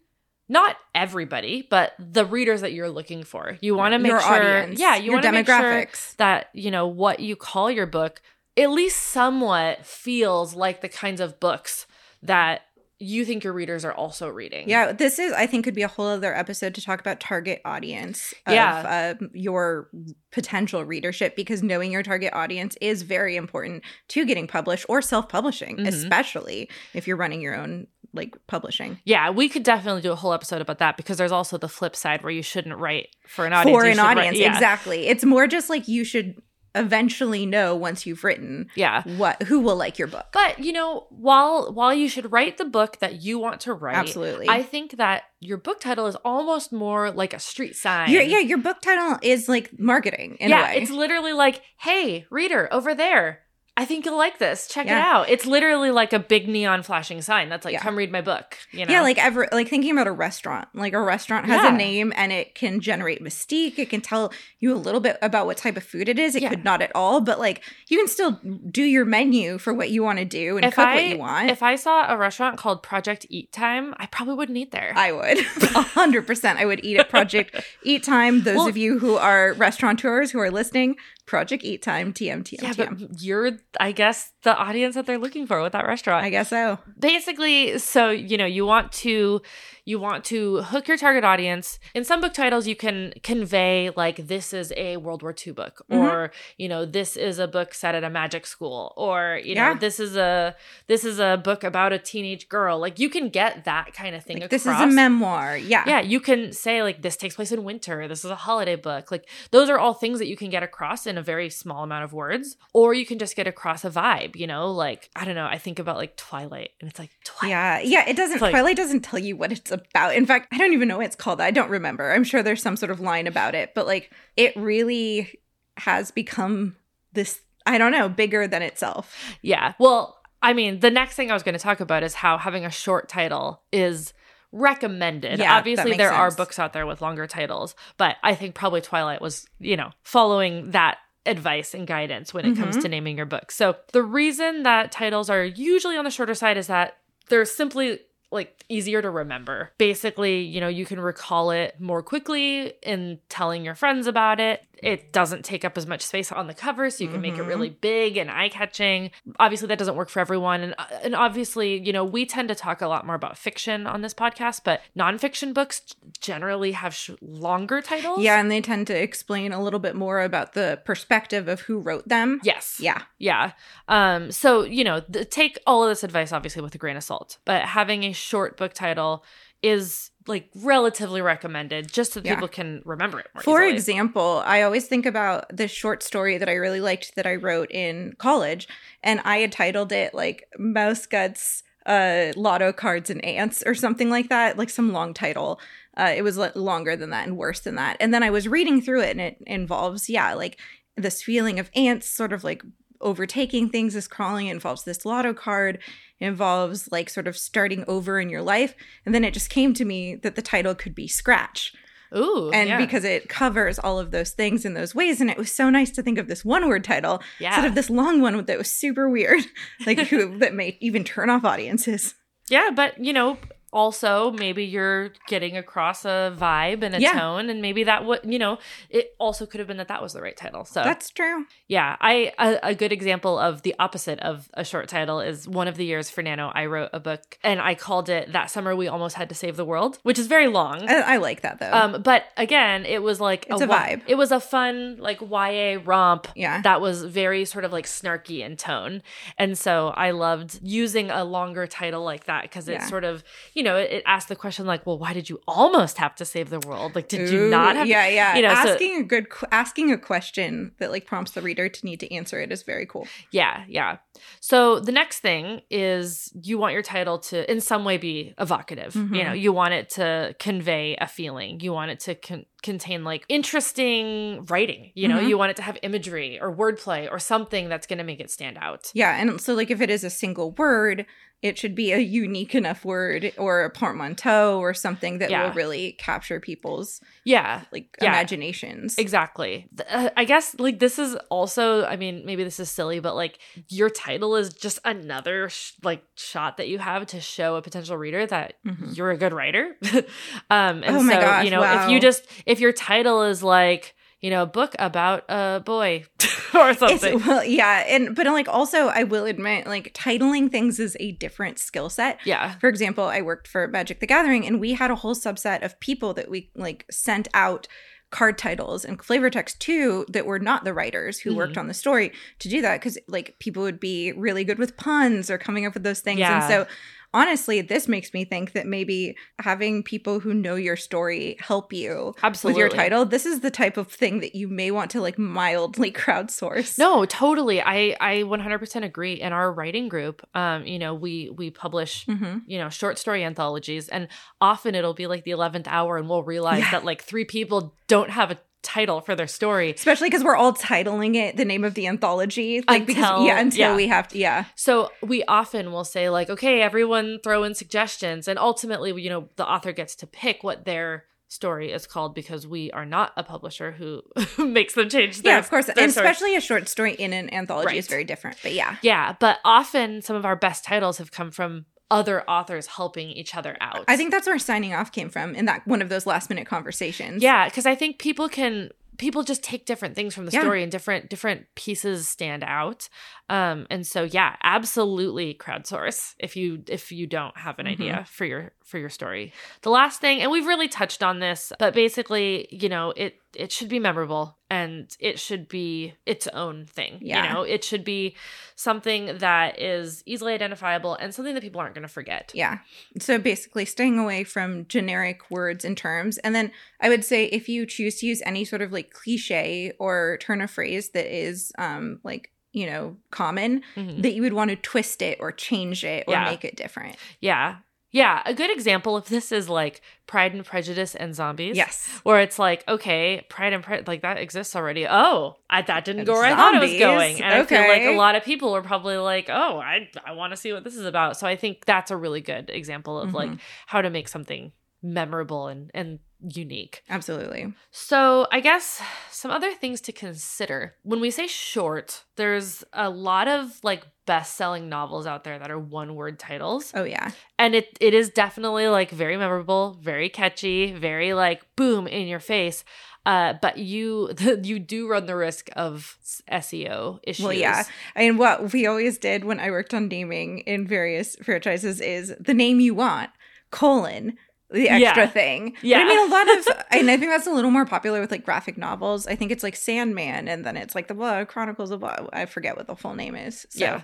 not 0.51 0.75
everybody, 0.93 1.65
but 1.69 1.93
the 1.97 2.25
readers 2.25 2.59
that 2.61 2.73
you're 2.73 2.89
looking 2.89 3.23
for. 3.23 3.57
You 3.61 3.75
want 3.75 3.93
to 3.93 3.99
make 3.99 4.09
Your 4.11 4.19
sure 4.19 4.33
audience, 4.33 4.79
Yeah, 4.79 4.95
you 4.97 5.05
your 5.05 5.13
want 5.13 5.23
to 5.23 5.31
make 5.31 5.45
sure 5.47 5.55
demographics. 5.55 6.15
that, 6.17 6.49
you 6.53 6.69
know, 6.71 6.87
what 6.87 7.21
you 7.21 7.35
call 7.35 7.71
your 7.71 7.85
book 7.85 8.21
at 8.57 8.69
least 8.69 8.97
somewhat 8.97 9.85
feels 9.85 10.53
like 10.53 10.81
the 10.81 10.89
kinds 10.89 11.21
of 11.21 11.39
books 11.39 11.87
that 12.21 12.63
you 12.99 13.23
think 13.25 13.43
your 13.43 13.53
readers 13.53 13.83
are 13.83 13.93
also 13.93 14.27
reading. 14.27 14.69
Yeah, 14.69 14.91
this 14.91 15.17
is, 15.17 15.31
I 15.33 15.47
think, 15.47 15.63
could 15.65 15.73
be 15.73 15.81
a 15.81 15.87
whole 15.87 16.05
other 16.05 16.35
episode 16.35 16.75
to 16.75 16.81
talk 16.81 16.99
about 16.99 17.19
target 17.19 17.59
audience 17.65 18.31
of 18.45 18.53
Yeah. 18.53 19.15
um, 19.19 19.31
your 19.33 19.89
potential 20.31 20.83
readership 20.85 21.35
because 21.35 21.63
knowing 21.63 21.91
your 21.91 22.03
target 22.03 22.33
audience 22.33 22.77
is 22.79 23.01
very 23.01 23.35
important 23.37 23.83
to 24.09 24.25
getting 24.25 24.45
published 24.47 24.85
or 24.87 25.01
self 25.01 25.29
publishing, 25.29 25.77
Mhm. 25.77 25.87
especially 25.87 26.69
if 26.93 27.07
you're 27.07 27.17
running 27.17 27.41
your 27.41 27.55
own 27.55 27.87
like 28.13 28.35
publishing. 28.47 28.99
Yeah, 29.05 29.29
we 29.29 29.47
could 29.49 29.63
definitely 29.63 30.01
do 30.01 30.11
a 30.11 30.15
whole 30.15 30.33
episode 30.33 30.61
about 30.61 30.79
that 30.79 30.97
because 30.97 31.17
there's 31.17 31.31
also 31.31 31.57
the 31.57 31.69
flip 31.69 31.95
side 31.95 32.23
where 32.23 32.31
you 32.31 32.41
shouldn't 32.43 32.77
write 32.77 33.09
for 33.27 33.45
an 33.45 33.53
audience. 33.53 33.75
For 33.77 33.85
an 33.85 33.95
should 33.95 34.01
write- 34.01 34.17
audience, 34.17 34.37
yeah. 34.37 34.53
exactly. 34.53 35.07
It's 35.07 35.23
more 35.23 35.47
just 35.47 35.69
like 35.69 35.87
you 35.87 36.03
should 36.03 36.41
eventually 36.73 37.45
know 37.45 37.75
once 37.75 38.05
you've 38.05 38.23
written 38.23 38.67
Yeah. 38.75 39.03
what 39.17 39.43
who 39.43 39.59
will 39.59 39.75
like 39.75 39.99
your 39.99 40.07
book. 40.07 40.27
But 40.31 40.59
you 40.59 40.71
know, 40.71 41.05
while 41.09 41.73
while 41.73 41.93
you 41.93 42.07
should 42.07 42.31
write 42.31 42.57
the 42.57 42.63
book 42.65 42.99
that 42.99 43.21
you 43.21 43.39
want 43.39 43.59
to 43.61 43.73
write, 43.73 43.95
Absolutely. 43.97 44.47
I 44.49 44.63
think 44.63 44.91
that 44.97 45.23
your 45.41 45.57
book 45.57 45.81
title 45.81 46.07
is 46.07 46.15
almost 46.23 46.71
more 46.71 47.11
like 47.11 47.33
a 47.33 47.39
street 47.39 47.75
sign. 47.75 48.09
Your, 48.09 48.21
yeah, 48.21 48.39
your 48.39 48.57
book 48.57 48.81
title 48.81 49.17
is 49.21 49.49
like 49.49 49.77
marketing 49.79 50.37
in 50.39 50.49
yeah, 50.49 50.61
a 50.61 50.63
way. 50.75 50.81
it's 50.81 50.91
literally 50.91 51.33
like, 51.33 51.61
"Hey, 51.77 52.25
reader, 52.29 52.69
over 52.71 52.95
there, 52.95 53.41
I 53.77 53.85
think 53.85 54.05
you'll 54.05 54.17
like 54.17 54.37
this. 54.37 54.67
Check 54.67 54.87
it 54.87 54.91
out." 54.91 55.29
It's 55.29 55.45
literally 55.45 55.91
like 55.91 56.11
a 56.13 56.19
big 56.19 56.47
neon 56.47 56.83
flashing 56.83 57.21
sign 57.21 57.47
that's 57.49 57.63
like, 57.65 57.73
Yeah. 57.73 57.79
"Come 57.81 57.95
read 57.95 58.11
my 58.11 58.21
book." 58.21 58.57
You 58.71 58.85
know? 58.85 58.91
Yeah, 58.91 59.01
like 59.01 59.17
ever 59.17 59.47
like 59.51 59.69
thinking 59.69 59.91
about 59.91 60.07
a 60.07 60.11
restaurant. 60.11 60.67
Like 60.73 60.93
a 60.93 61.01
restaurant 61.01 61.45
has 61.47 61.63
Yeah. 61.63 61.73
a 61.73 61.77
name 61.77 62.11
and 62.15 62.31
it 62.31 62.53
can 62.53 62.79
generate 62.81 63.23
mystique. 63.23 63.79
It 63.79 63.89
can 63.89 64.01
tell 64.01 64.33
you 64.59 64.73
a 64.73 64.75
little 64.75 64.99
bit 64.99 65.17
about 65.21 65.45
what 65.45 65.57
type 65.57 65.77
of 65.77 65.83
food 65.83 66.09
it 66.09 66.19
is. 66.19 66.35
It 66.35 66.41
Yeah. 66.43 66.49
could 66.49 66.63
not 66.65 66.81
at 66.81 66.91
all, 66.93 67.21
but 67.21 67.39
like 67.39 67.63
you 67.87 67.97
can 67.97 68.07
still 68.07 68.39
do 68.69 68.83
your 68.83 69.05
menu 69.05 69.57
for 69.57 69.73
what 69.73 69.89
you 69.89 70.03
want 70.03 70.19
to 70.19 70.25
do 70.25 70.57
and 70.57 70.65
if 70.65 70.75
cook 70.75 70.85
I 70.87 70.95
what 70.95 71.05
you 71.05 71.17
want. 71.17 71.49
if 71.49 71.63
I 71.63 71.75
saw 71.75 72.11
a 72.13 72.17
restaurant 72.17 72.57
called 72.57 72.83
Project 72.83 73.25
Eat 73.29 73.51
Time, 73.53 73.93
I 73.97 74.05
probably 74.07 74.35
wouldn't 74.35 74.57
eat 74.57 74.71
there. 74.71 74.91
I 74.95 75.11
would. 75.13 75.37
A 75.75 75.81
hundred 75.81 76.27
percent 76.27 76.59
I 76.59 76.65
would 76.65 76.83
eat 76.83 76.97
at 76.97 77.09
Project 77.09 77.55
Eat 77.83 78.03
Time. 78.03 78.43
Those 78.43 78.57
Well- 78.57 78.67
of 78.67 78.75
you 78.77 78.99
who 78.99 79.15
are 79.15 79.53
restaurateurs 79.53 80.31
who 80.31 80.39
are 80.39 80.51
listening, 80.51 80.97
Project 81.31 81.63
Eat 81.63 81.81
Time, 81.81 82.11
TM, 82.11 82.43
TM, 82.43 82.61
yeah, 82.61 82.73
TM. 82.73 82.99
but 82.99 83.23
you're, 83.23 83.51
I 83.79 83.93
guess, 83.93 84.33
the 84.43 84.53
audience 84.53 84.95
that 84.95 85.05
they're 85.05 85.17
looking 85.17 85.47
for 85.47 85.61
with 85.61 85.71
that 85.71 85.87
restaurant. 85.87 86.25
I 86.25 86.29
guess 86.29 86.49
so. 86.49 86.77
basically 86.99 87.79
so 87.79 88.09
you 88.09 88.35
know 88.35 88.45
you 88.45 88.65
want 88.65 88.91
to 88.91 89.41
you 89.85 89.99
want 89.99 90.23
to 90.25 90.61
hook 90.61 90.87
your 90.87 90.97
target 90.97 91.23
audience 91.23 91.79
in 91.95 92.03
some 92.03 92.21
book 92.21 92.33
titles 92.33 92.67
you 92.67 92.75
can 92.75 93.13
convey 93.23 93.89
like 93.95 94.27
this 94.27 94.53
is 94.53 94.71
a 94.77 94.97
world 94.97 95.21
war 95.23 95.33
ii 95.47 95.51
book 95.53 95.83
Mhm. 95.89 95.97
or 95.97 96.31
you 96.57 96.67
know 96.69 96.85
this 96.85 97.17
is 97.17 97.39
a 97.39 97.47
book 97.47 97.73
set 97.73 97.95
at 97.95 98.03
a 98.03 98.09
magic 98.09 98.45
school 98.45 98.93
or 98.95 99.39
you 99.43 99.55
know 99.55 99.69
Yeah. 99.71 99.73
this 99.85 99.99
is 99.99 100.15
a 100.15 100.55
this 100.87 101.03
is 101.03 101.19
a 101.19 101.41
book 101.43 101.63
about 101.63 101.93
a 101.93 101.99
teenage 101.99 102.47
girl 102.49 102.77
like 102.79 102.99
you 102.99 103.09
can 103.09 103.29
get 103.29 103.65
that 103.65 103.93
kind 103.93 104.15
of 104.15 104.23
thing 104.23 104.39
Like, 104.41 104.49
this 104.49 104.65
is 104.65 104.79
a 104.79 104.87
memoir. 104.87 105.57
Yeah. 105.57 105.83
yeah 105.87 106.01
you 106.01 106.19
can 106.19 106.53
say 106.53 106.83
like 106.83 107.01
this 107.01 107.17
takes 107.17 107.35
place 107.35 107.51
in 107.51 107.63
winter 107.63 108.07
this 108.07 108.23
is 108.23 108.31
a 108.31 108.35
holiday 108.35 108.75
book 108.75 109.11
like 109.11 109.27
those 109.51 109.69
are 109.69 109.79
all 109.79 109.93
things 109.93 110.19
that 110.19 110.27
you 110.27 110.37
can 110.37 110.49
get 110.49 110.63
across 110.63 111.07
in 111.07 111.17
a 111.17 111.21
very 111.23 111.49
small 111.49 111.83
amount 111.83 112.03
of 112.03 112.13
words 112.13 112.57
or 112.73 112.93
you 112.93 113.05
can 113.05 113.17
just 113.17 113.35
get 113.35 113.47
across 113.47 113.83
a 113.83 113.89
vibe 113.89 114.35
you 114.35 114.45
know 114.47 114.71
like 114.71 115.09
i 115.15 115.25
don't 115.25 115.35
know 115.35 115.45
i 115.47 115.57
think 115.57 115.79
about 115.79 115.97
like 115.97 116.15
twilight 116.15 116.71
and 116.79 116.89
it's 116.89 116.99
like 116.99 117.11
twilight 117.23 117.51
Yeah, 117.51 117.79
yeah. 117.79 118.09
It 118.11 118.15
doesn't. 118.15 118.41
Like- 118.41 118.51
Twilight 118.51 118.75
doesn't 118.77 119.01
tell 119.01 119.19
you 119.19 119.35
what 119.35 119.51
it's 119.51 119.70
about. 119.71 120.15
In 120.15 120.25
fact, 120.25 120.47
I 120.53 120.57
don't 120.57 120.73
even 120.73 120.87
know 120.87 120.97
what 120.97 121.05
it's 121.07 121.15
called. 121.15 121.41
I 121.41 121.51
don't 121.51 121.69
remember. 121.69 122.11
I'm 122.11 122.23
sure 122.23 122.43
there's 122.43 122.61
some 122.61 122.75
sort 122.75 122.91
of 122.91 122.99
line 122.99 123.27
about 123.27 123.55
it, 123.55 123.73
but 123.73 123.85
like 123.87 124.11
it 124.37 124.55
really 124.55 125.39
has 125.77 126.11
become 126.11 126.75
this. 127.13 127.41
I 127.65 127.77
don't 127.77 127.91
know, 127.91 128.09
bigger 128.09 128.47
than 128.47 128.61
itself. 128.63 129.15
Yeah. 129.43 129.73
Well, 129.79 130.17
I 130.41 130.53
mean, 130.53 130.79
the 130.79 130.89
next 130.89 131.15
thing 131.15 131.29
I 131.29 131.33
was 131.35 131.43
going 131.43 131.53
to 131.53 131.59
talk 131.59 131.79
about 131.79 132.01
is 132.01 132.15
how 132.15 132.37
having 132.39 132.65
a 132.65 132.71
short 132.71 133.07
title 133.07 133.61
is 133.71 134.13
recommended. 134.51 135.39
Yeah, 135.39 135.55
Obviously, 135.57 135.93
there 135.95 136.11
are 136.11 136.31
books 136.31 136.59
out 136.59 136.73
there 136.73 136.85
with 136.85 137.01
longer 137.01 137.27
titles, 137.27 137.75
but 137.97 138.17
I 138.23 138.35
think 138.35 138.55
probably 138.55 138.81
Twilight 138.81 139.21
was, 139.21 139.47
you 139.59 139.77
know, 139.77 139.91
following 140.03 140.71
that 140.71 140.97
advice 141.25 141.73
and 141.73 141.85
guidance 141.85 142.33
when 142.33 142.45
it 142.45 142.57
comes 142.57 142.77
Mhm. 142.77 142.81
to 142.81 142.89
naming 142.89 143.15
your 143.15 143.27
book. 143.27 143.51
So, 143.51 143.75
the 143.93 144.01
reason 144.03 144.63
that 144.63 144.91
titles 144.91 145.29
are 145.29 145.43
usually 145.45 145.95
on 145.97 146.03
the 146.03 146.11
shorter 146.11 146.33
side 146.33 146.57
is 146.57 146.67
that 146.67 146.97
they're 147.29 147.45
simply 147.45 147.99
like 148.31 148.63
easier 148.69 149.01
to 149.01 149.09
remember. 149.09 149.71
Basically, 149.77 150.41
you 150.41 150.59
know, 150.61 150.67
you 150.67 150.85
can 150.85 150.99
recall 150.99 151.51
it 151.51 151.79
more 151.79 152.01
quickly 152.01 152.73
in 152.81 153.19
telling 153.29 153.65
your 153.65 153.75
friends 153.75 154.07
about 154.07 154.39
it. 154.39 154.63
It 154.81 155.11
doesn't 155.11 155.45
take 155.45 155.63
up 155.63 155.77
as 155.77 155.85
much 155.85 156.01
space 156.01 156.31
on 156.31 156.47
the 156.47 156.55
cover, 156.55 156.89
so 156.89 157.03
you 157.03 157.09
can 157.11 157.21
make 157.21 157.37
it 157.37 157.43
really 157.43 157.69
big 157.69 158.17
and 158.17 158.31
eye-catching. 158.31 159.11
Obviously, 159.39 159.67
that 159.67 159.77
doesn't 159.77 159.95
work 159.95 160.09
for 160.09 160.19
everyone, 160.19 160.61
and 160.61 160.75
and 161.03 161.13
obviously, 161.13 161.79
you 161.79 161.93
know, 161.93 162.03
we 162.03 162.25
tend 162.25 162.47
to 162.47 162.55
talk 162.55 162.81
a 162.81 162.87
lot 162.87 163.05
more 163.05 163.13
about 163.13 163.37
fiction 163.37 163.85
on 163.85 164.01
this 164.01 164.15
podcast, 164.15 164.61
but 164.63 164.81
nonfiction 164.97 165.53
books 165.53 165.83
generally 166.19 166.71
have 166.71 166.95
sh- 166.95 167.11
longer 167.21 167.79
titles. 167.79 168.21
Yeah, 168.21 168.39
and 168.39 168.49
they 168.49 168.59
tend 168.59 168.87
to 168.87 168.99
explain 168.99 169.51
a 169.51 169.61
little 169.61 169.79
bit 169.79 169.95
more 169.95 170.21
about 170.21 170.53
the 170.53 170.81
perspective 170.83 171.47
of 171.47 171.61
who 171.61 171.77
wrote 171.77 172.07
them. 172.07 172.39
Yes. 172.43 172.79
Yeah. 172.79 173.03
Yeah. 173.19 173.51
Um, 173.87 174.31
so, 174.31 174.63
you 174.63 174.83
know, 174.83 175.01
th- 175.01 175.29
take 175.29 175.59
all 175.67 175.83
of 175.83 175.89
this 175.89 176.03
advice 176.03 176.31
obviously 176.31 176.63
with 176.63 176.73
a 176.73 176.79
grain 176.79 176.97
of 176.97 177.03
salt, 177.03 177.37
but 177.45 177.61
having 177.63 178.03
a 178.03 178.13
short 178.21 178.57
book 178.57 178.73
title 178.73 179.23
is 179.63 180.09
like 180.27 180.49
relatively 180.55 181.21
recommended 181.21 181.91
just 181.91 182.13
so 182.13 182.19
that 182.19 182.27
Yeah. 182.27 182.35
people 182.35 182.47
can 182.47 182.81
remember 182.85 183.19
it 183.19 183.27
more 183.33 183.43
For 183.43 183.61
easily. 183.63 183.73
example, 183.75 184.43
I 184.45 184.61
always 184.61 184.87
think 184.87 185.05
about 185.05 185.45
this 185.55 185.71
short 185.71 186.03
story 186.03 186.37
that 186.37 186.49
I 186.49 186.53
really 186.53 186.81
liked 186.81 187.15
that 187.15 187.25
I 187.27 187.35
wrote 187.35 187.71
in 187.71 188.13
college, 188.17 188.67
and 189.03 189.19
I 189.25 189.37
had 189.37 189.51
titled 189.51 189.91
it 189.91 190.13
like 190.13 190.47
Mouse 190.57 191.05
Guts, 191.05 191.63
uh, 191.85 192.31
Lotto 192.35 192.71
Cards 192.71 193.09
and 193.09 193.23
Ants 193.25 193.63
or 193.65 193.73
something 193.75 194.09
like 194.09 194.29
that, 194.29 194.57
like 194.57 194.69
some 194.69 194.93
long 194.93 195.13
title. 195.13 195.59
Uh, 195.97 196.13
it 196.15 196.21
was 196.21 196.37
li- 196.37 196.49
longer 196.55 196.95
than 196.95 197.09
that 197.09 197.27
and 197.27 197.35
worse 197.37 197.59
than 197.59 197.75
that. 197.75 197.97
And 197.99 198.13
then 198.13 198.23
I 198.23 198.29
was 198.29 198.47
reading 198.47 198.81
through 198.81 199.01
it, 199.01 199.11
and 199.11 199.21
it 199.21 199.37
involves, 199.47 200.09
yeah, 200.09 200.33
like 200.35 200.59
this 200.97 201.21
feeling 201.23 201.59
of 201.59 201.69
ants 201.75 202.07
sort 202.07 202.33
of 202.33 202.43
like 202.43 202.61
overtaking 203.01 203.69
things, 203.69 203.93
this 203.93 204.07
crawling 204.07 204.47
it 204.47 204.51
involves 204.51 204.83
this 204.83 205.05
lotto 205.05 205.33
card, 205.33 205.79
it 206.19 206.25
involves 206.25 206.89
like 206.91 207.09
sort 207.09 207.27
of 207.27 207.37
starting 207.37 207.83
over 207.87 208.19
in 208.19 208.29
your 208.29 208.41
life. 208.41 208.75
And 209.05 209.13
then 209.13 209.23
it 209.23 209.33
just 209.33 209.49
came 209.49 209.73
to 209.75 209.85
me 209.85 210.15
that 210.15 210.35
the 210.35 210.41
title 210.41 210.75
could 210.75 210.93
be 210.95 211.07
Scratch 211.07 211.73
Ooh. 212.15 212.51
and 212.53 212.69
yeah. 212.69 212.77
because 212.77 213.03
it 213.03 213.29
covers 213.29 213.79
all 213.79 213.97
of 213.99 214.11
those 214.11 214.31
things 214.31 214.65
in 214.65 214.73
those 214.73 214.93
ways 214.93 215.21
and 215.21 215.29
it 215.29 215.37
was 215.37 215.51
so 215.51 215.69
nice 215.69 215.89
to 215.91 216.03
think 216.03 216.17
of 216.17 216.27
this 216.27 216.43
one 216.43 216.67
word 216.67 216.83
title 216.83 217.21
Yeah. 217.39 217.49
instead 217.49 217.65
of 217.65 217.75
this 217.75 217.89
long 217.89 218.21
one 218.21 218.43
that 218.45 218.57
was 218.57 218.69
super 218.71 219.09
weird 219.09 219.41
like 219.85 219.97
who 219.99 220.37
that 220.39 220.53
may 220.53 220.77
even 220.81 221.03
turn 221.05 221.29
off 221.29 221.45
audiences 221.45 222.15
Yeah, 222.49 222.69
but 222.75 223.01
you 223.03 223.13
know, 223.13 223.37
also 223.73 224.31
maybe 224.31 224.63
you're 224.65 225.11
getting 225.27 225.55
across 225.57 226.03
a 226.05 226.35
vibe 226.37 226.83
and 226.83 226.95
a 226.95 226.99
Yeah. 226.99 227.13
tone 227.13 227.49
and 227.49 227.61
maybe 227.61 227.83
that 227.85 228.05
would 228.05 228.19
you 228.23 228.37
know 228.37 228.57
it 228.89 229.15
also 229.17 229.45
could 229.45 229.59
have 229.59 229.67
been 229.67 229.77
that 229.77 229.87
that 229.87 230.01
was 230.01 230.13
the 230.13 230.21
right 230.21 230.35
title 230.35 230.65
so 230.65 230.83
That's 230.83 231.09
true. 231.09 231.45
yeah 231.67 231.95
i 232.01 232.33
a, 232.37 232.59
a 232.71 232.75
good 232.75 232.91
example 232.91 233.39
of 233.39 233.61
the 233.61 233.73
opposite 233.79 234.19
of 234.19 234.49
a 234.55 234.63
short 234.65 234.89
title 234.89 235.19
is 235.21 235.47
one 235.47 235.67
of 235.67 235.77
the 235.77 235.85
years 235.85 236.09
for 236.09 236.21
nano 236.21 236.51
i 236.53 236.65
wrote 236.65 236.89
a 236.93 236.99
book 236.99 237.37
and 237.43 237.61
i 237.61 237.73
called 237.75 238.09
it 238.09 238.31
that 238.33 238.51
summer 238.51 238.75
we 238.75 238.87
almost 238.87 239.15
had 239.15 239.29
to 239.29 239.35
save 239.35 239.55
the 239.55 239.65
world 239.65 239.99
which 240.03 240.19
is 240.19 240.27
very 240.27 240.47
long 240.47 240.87
I, 240.89 241.13
I 241.13 241.17
like 241.17 241.41
that 241.41 241.59
though. 241.59 241.71
um 241.71 242.01
but 242.01 242.25
again 242.37 242.85
it 242.85 243.01
was 243.01 243.19
like 243.21 243.45
It's 243.49 243.61
a 243.61 243.67
wa- 243.67 243.77
vibe. 243.85 244.01
it 244.07 244.15
was 244.15 244.31
a 244.31 244.39
fun 244.39 244.97
like 244.99 245.21
ya 245.21 245.77
romp 245.85 246.27
yeah. 246.35 246.61
that 246.61 246.81
was 246.81 247.03
very 247.03 247.45
sort 247.45 247.63
of 247.65 247.71
like 247.71 247.85
snarky 247.85 248.39
in 248.45 248.57
tone. 248.57 249.01
And 249.37 249.57
so 249.57 249.89
I 249.89 250.11
loved 250.11 250.59
using 250.63 251.09
a 251.09 251.23
longer 251.23 251.67
title 251.67 252.03
like 252.03 252.25
that 252.25 252.43
because 252.43 252.67
it 252.67 252.73
Yeah. 252.73 252.85
sort 252.85 253.03
of, 253.03 253.23
you 253.53 253.60
know, 253.63 253.77
it, 253.77 253.91
it 253.91 254.03
asked 254.05 254.29
the 254.29 254.35
question 254.35 254.65
like, 254.65 254.85
well, 254.85 254.97
why 254.97 255.13
did 255.13 255.29
you 255.29 255.39
almost 255.47 255.97
have 255.97 256.15
to 256.15 256.25
save 256.25 256.49
the 256.49 256.59
world? 256.59 256.95
Like, 256.95 257.07
did 257.07 257.29
you 257.29 257.47
not 257.49 257.75
have 257.75 257.87
yeah, 257.87 258.07
yeah. 258.07 258.35
you 258.35 258.41
know, 258.41 258.53
so- 258.55 258.71
asking 258.73 258.97
a 259.01 259.03
good 259.03 259.27
asking 259.51 259.91
a 259.91 259.97
question 259.97 260.71
that 260.79 260.91
like 260.91 261.05
prompts 261.05 261.31
the 261.31 261.41
reader 261.41 261.69
to 261.69 261.85
need 261.85 261.99
to 262.01 262.13
answer 262.13 262.39
it 262.39 262.51
is 262.51 262.63
very 262.63 262.85
cool. 262.85 263.07
Yeah, 263.31 263.63
yeah. 263.67 263.97
So 264.39 264.79
the 264.79 264.91
next 264.91 265.19
thing 265.19 265.61
is 265.69 266.31
you 266.41 266.57
want 266.57 266.73
your 266.73 266.83
title 266.83 267.17
to 267.19 267.49
in 267.51 267.61
some 267.61 267.83
way 267.85 267.97
be 267.97 268.33
evocative. 268.39 268.95
You 268.95 269.01
Mhm. 269.03 269.25
know, 269.25 269.33
you 269.33 269.51
want 269.53 269.73
it 269.73 269.89
to 269.91 270.35
convey 270.39 270.95
a 270.99 271.07
feeling. 271.07 271.59
You 271.59 271.73
want 271.73 271.91
it 271.91 271.99
to 272.01 272.15
con- 272.15 272.45
contain 272.61 273.03
like 273.03 273.25
interesting 273.71 274.45
writing. 274.45 274.91
You 274.95 275.07
know, 275.07 275.19
Mhm. 275.19 275.29
you 275.29 275.37
want 275.37 275.51
it 275.51 275.55
to 275.57 275.63
have 275.63 275.77
imagery 275.81 276.39
or 276.39 276.53
wordplay 276.55 277.09
or 277.11 277.19
something 277.19 277.69
that's 277.69 277.87
going 277.87 277.97
to 277.99 278.03
make 278.03 278.19
it 278.19 278.29
stand 278.29 278.57
out. 278.59 278.91
Yeah, 278.93 279.15
and 279.19 279.39
so 279.41 279.53
like 279.53 279.71
if 279.71 279.81
it 279.81 279.89
is 279.89 280.03
a 280.03 280.09
single 280.09 280.51
word, 280.51 281.05
it 281.41 281.57
should 281.57 281.73
be 281.73 281.91
a 281.91 281.97
unique 281.97 282.53
enough 282.53 282.85
word 282.85 283.33
or 283.37 283.63
a 283.63 283.69
portmanteau 283.71 284.59
or 284.59 284.73
something 284.75 285.17
that 285.17 285.31
Yeah. 285.31 285.45
will 285.47 285.53
really 285.53 285.93
capture 285.93 286.39
people's 286.39 287.01
Yeah, 287.23 287.61
like 287.71 287.87
Yeah. 288.01 288.09
imaginations. 288.09 288.97
Exactly. 288.97 289.67
Uh, 289.89 290.09
I 290.15 290.23
guess 290.25 290.55
like 290.59 290.79
this 290.79 290.99
is 290.99 291.15
also, 291.29 291.83
I 291.85 291.95
mean, 291.95 292.23
maybe 292.25 292.43
this 292.43 292.59
is 292.59 292.69
silly, 292.69 292.99
but 292.99 293.15
like 293.15 293.39
your 293.69 293.89
title 293.89 294.35
is 294.35 294.53
just 294.53 294.79
another 294.85 295.49
sh- 295.49 295.73
like 295.83 296.03
shot 296.15 296.57
that 296.57 296.67
you 296.67 296.77
have 296.79 297.05
to 297.07 297.19
show 297.21 297.55
a 297.55 297.61
potential 297.61 297.97
reader 297.97 298.25
that 298.27 298.53
Mhm. 298.65 298.95
you're 298.95 299.11
a 299.11 299.17
good 299.17 299.33
writer. 299.33 299.75
um 300.49 300.83
and 300.83 300.95
Oh 300.97 301.03
my 301.03 301.13
so, 301.13 301.21
gosh, 301.21 301.45
you 301.45 301.51
know, 301.51 301.61
wow. 301.61 301.85
if 301.85 301.89
you 301.91 301.99
just 301.99 302.25
if 302.45 302.59
your 302.59 302.71
title 302.73 303.23
is 303.23 303.41
like, 303.43 303.95
you 304.21 304.29
know, 304.29 304.45
book 304.45 304.75
about 304.79 305.23
a 305.29 305.61
boy 305.65 306.05
or 306.53 306.73
something. 306.73 307.15
It's, 307.17 307.25
well, 307.27 307.43
yeah, 307.43 307.83
and 307.87 308.15
but 308.15 308.25
like 308.27 308.47
also, 308.47 308.87
I 308.87 309.03
will 309.03 309.25
admit, 309.25 309.67
like 309.67 309.93
titling 309.93 310.51
things 310.51 310.79
is 310.79 310.95
a 310.99 311.11
different 311.13 311.57
skill 311.59 311.89
set. 311.89 312.19
yeah. 312.25 312.55
For 312.59 312.69
example, 312.69 313.05
I 313.05 313.21
worked 313.21 313.47
for 313.47 313.67
Magic 313.67 313.99
the 313.99 314.07
Gathering, 314.07 314.45
and 314.45 314.59
we 314.59 314.73
had 314.73 314.91
a 314.91 314.95
whole 314.95 315.15
subset 315.15 315.63
of 315.63 315.79
people 315.79 316.13
that 316.13 316.29
we 316.29 316.49
like 316.55 316.85
sent 316.91 317.27
out 317.33 317.67
card 318.11 318.37
titles 318.37 318.83
and 318.83 319.01
flavor 319.01 319.29
text 319.29 319.59
too 319.61 320.05
that 320.09 320.25
were 320.25 320.37
not 320.37 320.65
the 320.65 320.73
writers 320.73 321.17
who 321.19 321.31
Mhm. 321.31 321.35
worked 321.37 321.57
on 321.57 321.67
the 321.67 321.73
story 321.73 322.11
to 322.39 322.49
do 322.49 322.61
that 322.61 322.79
because 322.81 322.97
like 323.07 323.35
people 323.39 323.63
would 323.63 323.79
be 323.79 324.11
really 324.11 324.43
good 324.43 324.59
with 324.59 324.75
puns 324.75 325.31
or 325.31 325.37
coming 325.37 325.65
up 325.65 325.73
with 325.73 325.83
those 325.83 326.01
things 326.01 326.19
Yeah. 326.19 326.41
and 326.43 326.51
so 326.51 326.67
honestly 327.13 327.61
this 327.61 327.87
makes 327.87 328.13
me 328.13 328.23
think 328.25 328.53
that 328.53 328.65
maybe 328.65 329.15
having 329.39 329.83
people 329.83 330.19
who 330.19 330.33
know 330.33 330.55
your 330.55 330.75
story 330.75 331.35
help 331.39 331.73
you 331.73 332.13
Absolutely. 332.23 332.53
with 332.63 332.71
your 332.71 332.77
title 332.77 333.05
this 333.05 333.25
is 333.25 333.41
the 333.41 333.51
type 333.51 333.77
of 333.77 333.87
thing 333.91 334.19
that 334.21 334.35
you 334.35 334.47
may 334.47 334.71
want 334.71 334.91
to 334.91 335.01
like 335.01 335.17
mildly 335.17 335.91
crowdsource 336.01 336.77
No, 336.77 337.05
totally. 337.05 337.61
I 337.61 337.95
I 337.99 338.23
100% 338.23 338.83
agree. 338.83 339.13
In 339.13 339.33
our 339.33 339.51
writing 339.51 339.87
group, 339.89 340.25
um, 340.35 340.65
you 340.65 340.79
know, 340.79 340.93
we 340.93 341.29
we 341.29 341.49
publish 341.51 342.05
hmm 342.05 342.37
you 342.47 342.57
know 342.57 342.69
short 342.69 342.97
story 342.97 343.23
anthologies 343.23 343.89
and 343.89 344.07
often 344.39 344.75
it'll 344.75 344.93
be 344.93 345.07
like 345.07 345.23
the 345.23 345.31
11th 345.31 345.67
hour 345.67 345.97
and 345.97 346.09
we'll 346.09 346.23
realize 346.23 346.59
Yeah. 346.59 346.71
that 346.71 346.85
like 346.85 347.01
three 347.03 347.25
people 347.25 347.75
don't 347.87 348.09
have 348.09 348.31
a 348.31 348.39
title 348.63 349.01
for 349.01 349.15
their 349.15 349.27
story 349.27 349.71
especially 349.71 350.07
because 350.07 350.23
we're 350.23 350.35
all 350.35 350.53
titling 350.53 351.15
it 351.15 351.35
the 351.35 351.45
name 351.45 351.63
of 351.63 351.73
the 351.73 351.87
anthology 351.87 352.63
like 352.67 352.85
because 352.85 353.25
yeah 353.25 353.39
until 353.39 353.59
yeah. 353.59 353.75
we 353.75 353.87
have 353.87 354.07
to 354.07 354.17
yeah 354.17 354.45
so 354.55 354.91
we 355.01 355.23
often 355.23 355.71
will 355.71 355.83
say 355.83 356.09
like 356.09 356.29
okay 356.29 356.61
everyone 356.61 357.19
throw 357.23 357.43
in 357.43 357.55
suggestions 357.55 358.27
and 358.27 358.37
ultimately 358.37 358.93
you 359.01 359.09
know 359.09 359.27
the 359.35 359.47
author 359.47 359.71
gets 359.71 359.95
to 359.95 360.05
pick 360.05 360.43
what 360.43 360.65
their 360.65 361.05
story 361.31 361.71
is 361.71 361.87
called 361.87 362.13
because 362.13 362.45
we 362.45 362.69
are 362.71 362.85
not 362.85 363.13
a 363.15 363.23
publisher 363.23 363.71
who 363.71 364.03
makes 364.37 364.73
them 364.73 364.89
change 364.89 365.21
their 365.21 365.33
yeah, 365.33 365.39
of 365.39 365.49
course, 365.49 365.69
and 365.69 365.79
especially 365.79 366.35
a 366.35 366.41
short 366.41 366.67
story 366.67 366.93
in 366.93 367.13
an 367.13 367.33
anthology 367.33 367.77
is 367.77 367.87
very 367.87 368.03
different. 368.03 368.37
But 368.43 368.53
yeah, 368.53 368.75
yeah 368.81 369.15
but 369.19 369.39
often 369.45 370.01
some 370.01 370.17
of 370.17 370.25
our 370.25 370.35
best 370.35 370.65
titles 370.65 370.97
have 370.97 371.11
come 371.11 371.31
from 371.31 371.65
other 371.91 372.23
authors 372.29 372.65
helping 372.67 373.09
each 373.09 373.35
other 373.35 373.55
out 373.61 373.83
I 373.87 373.97
think 373.97 374.11
that's 374.11 374.25
where 374.25 374.39
signing 374.39 374.73
off 374.73 374.91
came 374.91 375.09
from 375.09 375.35
in 375.35 375.45
that 375.45 375.67
one 375.67 375.81
of 375.81 375.89
those 375.89 376.05
last 376.07 376.29
minute 376.29 376.47
conversations. 376.47 377.21
Yeah, 377.21 377.45
because 377.49 377.65
I 377.65 377.75
think 377.75 377.99
people 377.99 378.29
can 378.29 378.71
people 378.97 379.23
just 379.23 379.41
take 379.43 379.65
different 379.65 379.95
things 379.95 380.13
from 380.13 380.25
the 380.27 380.31
Yeah. 380.31 380.41
story 380.41 380.61
and 380.63 380.71
different 380.71 381.09
different 381.09 381.47
pieces 381.55 382.07
stand 382.07 382.43
out. 382.43 382.87
Um, 383.29 383.65
and 383.69 383.85
so 383.85 384.03
yeah, 384.03 384.35
absolutely 384.43 385.33
crowdsource 385.33 386.13
if 386.19 386.35
you 386.35 386.63
if 386.67 386.91
you 386.91 387.07
don't 387.07 387.35
have 387.37 387.57
an 387.59 387.65
Mhm. 387.65 387.71
idea 387.71 388.05
for 388.09 388.25
your 388.25 388.51
for 388.71 388.79
your 388.79 388.89
story. 388.89 389.33
The 389.61 389.69
last 389.69 390.01
thing, 390.01 390.21
and 390.21 390.31
we've 390.31 390.47
really 390.47 390.67
touched 390.69 391.03
on 391.03 391.19
this, 391.19 391.51
but 391.59 391.73
basically, 391.75 392.47
you 392.49 392.69
know, 392.69 392.91
it 392.95 393.17
it 393.33 393.49
should 393.51 393.69
be 393.69 393.79
memorable 393.79 394.37
and 394.49 394.93
it 394.99 395.17
should 395.17 395.47
be 395.47 395.93
its 396.05 396.27
own 396.27 396.65
thing. 396.65 396.97
Yeah. 397.01 397.23
You 397.27 397.33
know, 397.33 397.41
it 397.43 397.63
should 397.63 397.85
be 397.85 398.15
something 398.57 399.17
that 399.19 399.57
is 399.57 400.03
easily 400.05 400.33
identifiable 400.33 400.95
and 400.95 401.13
something 401.15 401.33
that 401.35 401.41
people 401.41 401.61
aren't 401.61 401.73
going 401.73 401.83
to 401.87 401.87
forget. 401.93 402.31
Yeah. 402.35 402.57
So 402.99 403.17
basically, 403.19 403.63
staying 403.63 403.97
away 403.99 404.25
from 404.25 404.67
generic 404.67 405.29
words 405.31 405.63
and 405.63 405.77
terms. 405.77 406.17
And 406.19 406.35
then 406.35 406.51
I 406.81 406.89
would 406.89 407.05
say 407.05 407.25
if 407.25 407.47
you 407.47 407.65
choose 407.65 407.99
to 407.99 408.05
use 408.05 408.21
any 408.25 408.43
sort 408.43 408.61
of 408.61 408.73
like 408.73 408.91
cliche 408.91 409.71
or 409.79 410.17
turn 410.19 410.41
of 410.41 410.51
phrase 410.51 410.89
that 410.89 411.05
is 411.07 411.53
um 411.57 411.99
like, 412.03 412.31
you 412.51 412.65
know, 412.65 412.97
common, 413.11 413.61
Mhm. 413.77 414.01
that 414.01 414.13
you 414.13 414.21
would 414.23 414.33
want 414.33 414.49
to 414.49 414.57
twist 414.57 415.01
it 415.01 415.17
or 415.21 415.31
change 415.31 415.85
it 415.85 416.03
or 416.07 416.15
Yeah. 416.15 416.25
make 416.25 416.43
it 416.43 416.57
different. 416.57 416.97
Yeah. 417.21 417.59
Yeah. 417.91 418.21
A 418.25 418.33
good 418.33 418.49
example 418.51 418.95
of 418.95 419.09
this 419.09 419.31
is 419.31 419.49
like 419.49 419.81
Pride 420.07 420.33
and 420.33 420.45
Prejudice 420.45 420.95
and 420.95 421.13
Zombies. 421.13 421.57
Yes. 421.57 421.89
Where 422.03 422.21
it's 422.21 422.39
like, 422.39 422.63
okay, 422.67 423.25
Pride 423.29 423.53
and 423.53 423.63
Prejudice, 423.63 423.87
like 423.87 424.01
that 424.01 424.17
exists 424.17 424.55
already. 424.55 424.87
Oh, 424.87 425.35
I, 425.49 425.61
that 425.63 425.83
didn't 425.85 425.99
And 426.01 426.07
go 426.07 426.13
where 426.13 426.25
I 426.25 426.35
thought 426.35 426.55
it 426.55 426.61
was 426.61 426.79
going. 426.79 427.21
And 427.21 427.33
I 427.33 427.43
feel 427.43 427.61
like 427.67 427.83
a 427.83 427.95
lot 427.97 428.15
of 428.15 428.23
people 428.23 428.51
were 428.53 428.61
probably 428.61 428.97
like, 428.97 429.27
oh, 429.29 429.59
I, 429.59 429.89
I 430.05 430.13
want 430.13 430.31
to 430.31 430.37
see 430.37 430.53
what 430.53 430.63
this 430.63 430.75
is 430.75 430.85
about. 430.85 431.17
So 431.17 431.27
I 431.27 431.35
think 431.35 431.65
that's 431.65 431.91
a 431.91 431.97
really 431.97 432.21
good 432.21 432.49
example 432.49 432.99
of 432.99 433.13
like 433.13 433.29
Mhm. 433.31 433.39
how 433.67 433.81
to 433.81 433.89
make 433.89 434.07
something 434.07 434.51
memorable 434.81 435.47
and, 435.47 435.71
and 435.73 435.99
unique. 436.21 436.83
Absolutely. 436.89 437.53
So, 437.71 438.27
I 438.31 438.39
guess 438.39 438.81
some 439.09 439.31
other 439.31 439.53
things 439.53 439.81
to 439.81 439.91
consider. 439.91 440.75
When 440.83 441.01
we 441.01 441.11
say 441.11 441.27
short, 441.27 442.03
there's 442.15 442.63
a 442.73 442.89
lot 442.89 443.27
of 443.27 443.59
like 443.63 443.85
best-selling 444.05 444.69
novels 444.69 445.07
out 445.07 445.23
there 445.23 445.39
that 445.39 445.51
are 445.51 445.59
one-word 445.59 446.19
titles. 446.19 446.71
Oh 446.75 446.83
yeah. 446.83 447.11
And 447.39 447.55
it 447.55 447.77
it 447.79 447.93
is 447.93 448.09
definitely 448.09 448.67
like 448.67 448.91
very 448.91 449.17
memorable, 449.17 449.77
very 449.81 450.09
catchy, 450.09 450.71
very 450.73 451.13
like 451.13 451.43
boom 451.55 451.87
in 451.87 452.07
your 452.07 452.19
face. 452.19 452.63
Uh, 453.05 453.33
but 453.41 453.57
you 453.57 454.11
you 454.43 454.59
do 454.59 454.87
run 454.87 455.05
the 455.05 455.15
risk 455.15 455.49
of 455.55 455.97
SEO 456.31 456.99
issues. 457.03 457.23
Well, 457.23 457.33
yeah. 457.33 457.63
Mean, 457.95 458.17
what 458.17 458.53
we 458.53 458.67
always 458.67 458.97
did 458.97 459.23
when 459.23 459.39
I 459.39 459.49
worked 459.49 459.73
on 459.73 459.87
naming 459.87 460.39
in 460.39 460.67
various 460.67 461.15
franchises 461.23 461.81
is 461.81 462.13
the 462.19 462.33
name 462.33 462.59
you 462.59 462.75
want, 462.75 463.09
colon, 463.49 464.17
the 464.51 464.69
extra 464.69 465.03
Yeah. 465.03 465.07
thing. 465.09 465.51
But 465.51 465.63
Yeah. 465.63 465.79
I 465.79 465.85
mean, 465.85 465.99
a 465.99 466.11
lot 466.11 466.37
of, 466.37 466.47
and 466.71 466.91
I 466.91 466.97
think 466.97 467.11
that's 467.11 467.27
a 467.27 467.31
little 467.31 467.51
more 467.51 467.65
popular 467.65 467.99
with 468.01 468.11
like 468.11 468.25
graphic 468.25 468.57
novels. 468.57 469.07
I 469.07 469.15
think 469.15 469.31
it's 469.31 469.43
like 469.43 469.55
Sandman, 469.55 470.27
and 470.27 470.45
then 470.45 470.57
it's 470.57 470.75
like 470.75 470.87
the 470.87 470.93
blah, 470.93 471.23
Chronicles 471.25 471.71
of 471.71 471.79
blah. 471.79 472.07
I 472.13 472.25
forget 472.25 472.57
what 472.57 472.67
the 472.67 472.75
full 472.75 472.95
name 472.95 473.15
is. 473.15 473.47
So. 473.49 473.59
Yeah. 473.65 473.81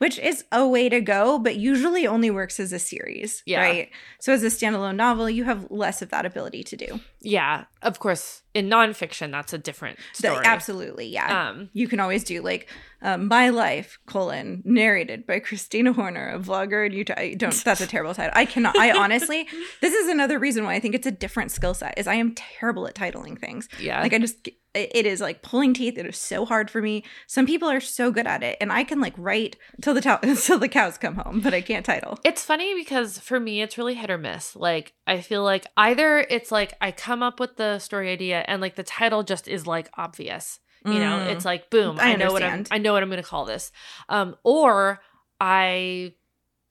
Which 0.00 0.18
is 0.18 0.44
a 0.50 0.66
way 0.66 0.88
to 0.88 1.00
go, 1.02 1.38
but 1.38 1.56
usually 1.56 2.06
only 2.06 2.30
works 2.30 2.58
as 2.58 2.72
a 2.72 2.78
series, 2.78 3.42
Yeah. 3.44 3.60
right? 3.60 3.90
So 4.18 4.32
as 4.32 4.42
a 4.42 4.46
standalone 4.46 4.96
novel, 4.96 5.28
you 5.28 5.44
have 5.44 5.70
less 5.70 6.00
of 6.00 6.08
that 6.08 6.24
ability 6.24 6.64
to 6.64 6.76
do. 6.76 7.00
Yeah, 7.20 7.64
of 7.82 7.98
course. 7.98 8.40
In 8.54 8.70
nonfiction, 8.70 9.30
that's 9.30 9.52
a 9.52 9.58
different 9.58 9.98
The- 10.16 10.28
story. 10.28 10.46
absolutely, 10.46 11.06
yeah. 11.08 11.48
Um, 11.50 11.68
you 11.74 11.86
can 11.86 12.00
always 12.00 12.24
do 12.24 12.40
like 12.40 12.68
um, 13.02 13.28
my 13.28 13.50
life 13.50 13.98
colon 14.06 14.62
narrated 14.64 15.26
by 15.26 15.38
christina 15.38 15.90
horner 15.92 16.28
a 16.34 16.38
vlogger 16.38 16.84
in 16.84 16.92
utah 16.92 17.14
I 17.16 17.32
don't 17.34 17.54
that's 17.64 17.80
a 17.80 17.86
terrible 17.86 18.12
title 18.14 18.32
i 18.34 18.44
cannot 18.44 18.76
i 18.78 18.90
honestly 18.90 19.48
this 19.80 19.94
is 19.94 20.08
another 20.08 20.38
reason 20.38 20.64
why 20.64 20.74
i 20.74 20.80
think 20.80 20.94
it's 20.94 21.06
a 21.06 21.10
different 21.10 21.50
skill 21.50 21.72
set 21.72 21.94
is 21.96 22.06
i 22.06 22.14
am 22.14 22.34
terrible 22.34 22.86
at 22.86 22.94
titling 22.94 23.38
things 23.38 23.68
yeah. 23.78 24.02
like 24.02 24.12
i 24.12 24.18
just 24.18 24.50
it 24.74 25.04
is 25.06 25.20
like 25.20 25.42
pulling 25.42 25.74
teeth 25.74 25.98
it 25.98 26.06
is 26.06 26.16
so 26.16 26.44
hard 26.44 26.70
for 26.70 26.80
me 26.80 27.02
some 27.26 27.44
people 27.44 27.68
are 27.68 27.80
so 27.80 28.10
good 28.12 28.26
at 28.26 28.42
it 28.42 28.56
and 28.60 28.72
i 28.72 28.84
can 28.84 29.00
like 29.00 29.14
write 29.16 29.56
till 29.82 29.94
the 29.94 30.00
to- 30.00 30.20
till 30.44 30.58
the 30.58 30.68
cows 30.68 30.96
come 30.98 31.16
home 31.16 31.40
but 31.40 31.52
i 31.52 31.60
can't 31.60 31.84
title 31.84 32.18
It's 32.24 32.44
funny 32.44 32.74
because 32.74 33.18
for 33.18 33.40
me, 33.40 33.62
it's 33.62 33.76
really 33.78 33.94
hit 33.94 34.10
or 34.10 34.18
miss. 34.18 34.54
Like, 34.54 34.92
I 35.06 35.20
feel 35.22 35.42
like 35.42 35.66
either 35.76 36.18
it's 36.30 36.52
like 36.52 36.74
I 36.80 36.92
come 36.92 37.22
up 37.22 37.40
with 37.40 37.56
the 37.56 37.78
story 37.78 38.10
idea 38.10 38.44
and 38.46 38.60
like 38.60 38.76
the 38.76 38.82
title 38.82 39.22
just 39.22 39.48
is 39.48 39.66
like 39.66 39.88
obvious. 39.96 40.60
You 40.84 40.94
know, 40.98 41.18
Mm. 41.18 41.32
it's 41.32 41.44
like 41.44 41.68
boom, 41.70 41.98
I 42.00 42.12
I, 42.12 42.16
know 42.16 42.32
what 42.32 42.42
I'm. 42.42 42.64
I 42.70 42.78
know 42.78 42.92
what 42.94 43.02
I'm 43.02 43.10
gonna 43.10 43.22
call 43.22 43.44
this. 43.44 43.70
Um, 44.08 44.36
or 44.44 45.00
I 45.40 46.14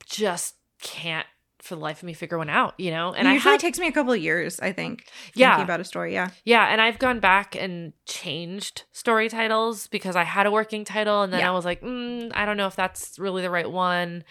just 0.08 0.56
can't 0.82 1.27
for 1.61 1.75
the 1.75 1.81
life 1.81 1.97
of 1.97 2.03
me 2.03 2.13
figure 2.13 2.37
one 2.37 2.49
out, 2.49 2.73
you 2.77 2.91
know? 2.91 3.13
And 3.13 3.27
it 3.27 3.31
I 3.31 3.33
usually 3.35 3.53
have, 3.53 3.61
takes 3.61 3.79
me 3.79 3.87
a 3.87 3.91
couple 3.91 4.13
of 4.13 4.21
years, 4.21 4.59
I 4.59 4.71
think. 4.71 5.05
Yeah. 5.33 5.51
Thinking 5.51 5.63
about 5.65 5.79
a 5.79 5.83
story. 5.83 6.13
Yeah. 6.13 6.29
yeah, 6.45 6.65
and 6.67 6.79
I've 6.81 6.99
gone 6.99 7.19
back 7.19 7.55
and 7.55 7.93
changed 8.05 8.83
story 8.91 9.29
titles 9.29 9.87
because 9.87 10.15
I 10.15 10.23
had 10.23 10.45
a 10.45 10.51
working 10.51 10.85
title 10.85 11.21
and 11.21 11.31
then 11.33 11.41
Yeah. 11.41 11.49
I 11.49 11.53
was 11.53 11.65
like, 11.65 11.81
mm, 11.81 12.31
I 12.33 12.45
don't 12.45 12.57
know 12.57 12.67
if 12.67 12.75
that's 12.75 13.17
really 13.19 13.41
the 13.41 13.49
right 13.49 13.69
one 13.69 14.23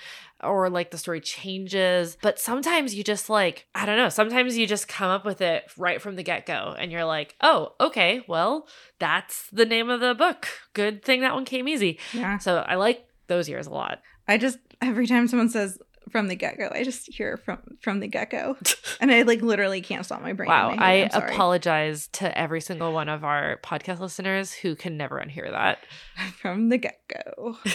or 0.43 0.71
like 0.71 0.91
the 0.91 0.99
story 0.99 1.21
changes. 1.21 2.17
But 2.23 2.39
sometimes 2.39 2.95
you 2.95 3.03
just 3.03 3.29
like, 3.29 3.67
I 3.75 3.87
don't 3.87 3.97
know, 3.97 4.09
sometimes 4.09 4.57
you 4.57 4.67
just 4.67 4.89
come 4.89 5.11
up 5.11 5.25
with 5.25 5.41
it 5.41 5.65
right 5.77 6.01
from 6.01 6.17
the 6.17 6.23
get 6.23 6.47
go 6.47 6.75
and 6.79 6.93
you're 6.93 7.05
like, 7.05 7.35
oh, 7.41 7.75
okay, 7.81 8.23
well, 8.29 8.69
that's 8.99 9.49
the 9.53 9.67
name 9.67 9.91
of 9.91 10.01
the 10.01 10.15
book. 10.15 10.49
Good 10.75 11.05
thing 11.05 11.21
that 11.23 11.35
one 11.35 11.45
came 11.45 11.69
easy. 11.69 11.99
Yeah. 12.13 12.39
So 12.39 12.59
I 12.59 12.77
like 12.77 13.07
those 13.27 13.49
years 13.49 13.67
a 13.67 13.71
lot. 13.71 14.01
I 14.27 14.39
just 14.39 14.59
every 14.81 15.07
time 15.07 15.27
someone 15.27 15.49
says 15.49 15.79
from 16.09 16.29
the 16.29 16.37
get 16.37 16.59
go, 16.59 16.69
I 16.73 16.85
just 16.85 17.13
hear 17.13 17.37
from 17.37 17.59
from 17.81 18.01
the 18.01 18.09
get 18.09 18.31
go, 18.31 18.57
and 19.01 19.11
I 19.11 19.23
like 19.23 19.43
literally 19.43 19.81
can't 19.81 20.05
stop 20.05 20.23
my 20.23 20.33
brain. 20.33 20.49
Wow. 20.49 20.75
my 20.75 20.85
I 20.85 20.95
head. 20.97 21.11
I'm 21.13 21.21
sorry. 21.21 21.35
apologize 21.35 22.09
to 22.15 22.39
every 22.39 22.61
single 22.61 22.93
one 22.93 23.09
of 23.09 23.25
our 23.25 23.59
podcast 23.63 24.01
listeners 24.01 24.53
who 24.53 24.77
can 24.77 24.97
never 24.97 25.21
unhear 25.21 25.51
that. 25.51 25.79
from 26.41 26.69
the 26.69 26.79
get 26.79 27.01
go, 27.09 27.57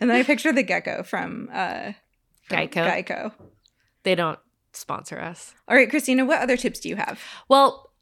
and 0.00 0.10
then 0.10 0.10
I 0.10 0.22
picture 0.22 0.52
the 0.52 0.62
gecko 0.62 1.02
from 1.02 1.48
uh 1.52 1.92
from 2.44 2.58
Geico? 2.58 2.86
Geico. 2.86 3.32
They 4.02 4.14
don't 4.14 4.38
sponsor 4.72 5.20
us. 5.20 5.54
All 5.68 5.76
right, 5.76 5.88
Christina, 5.88 6.24
what 6.24 6.40
other 6.40 6.56
tips 6.56 6.80
do 6.80 6.88
you 6.88 6.96
have? 6.96 7.20
Well, 7.48 7.92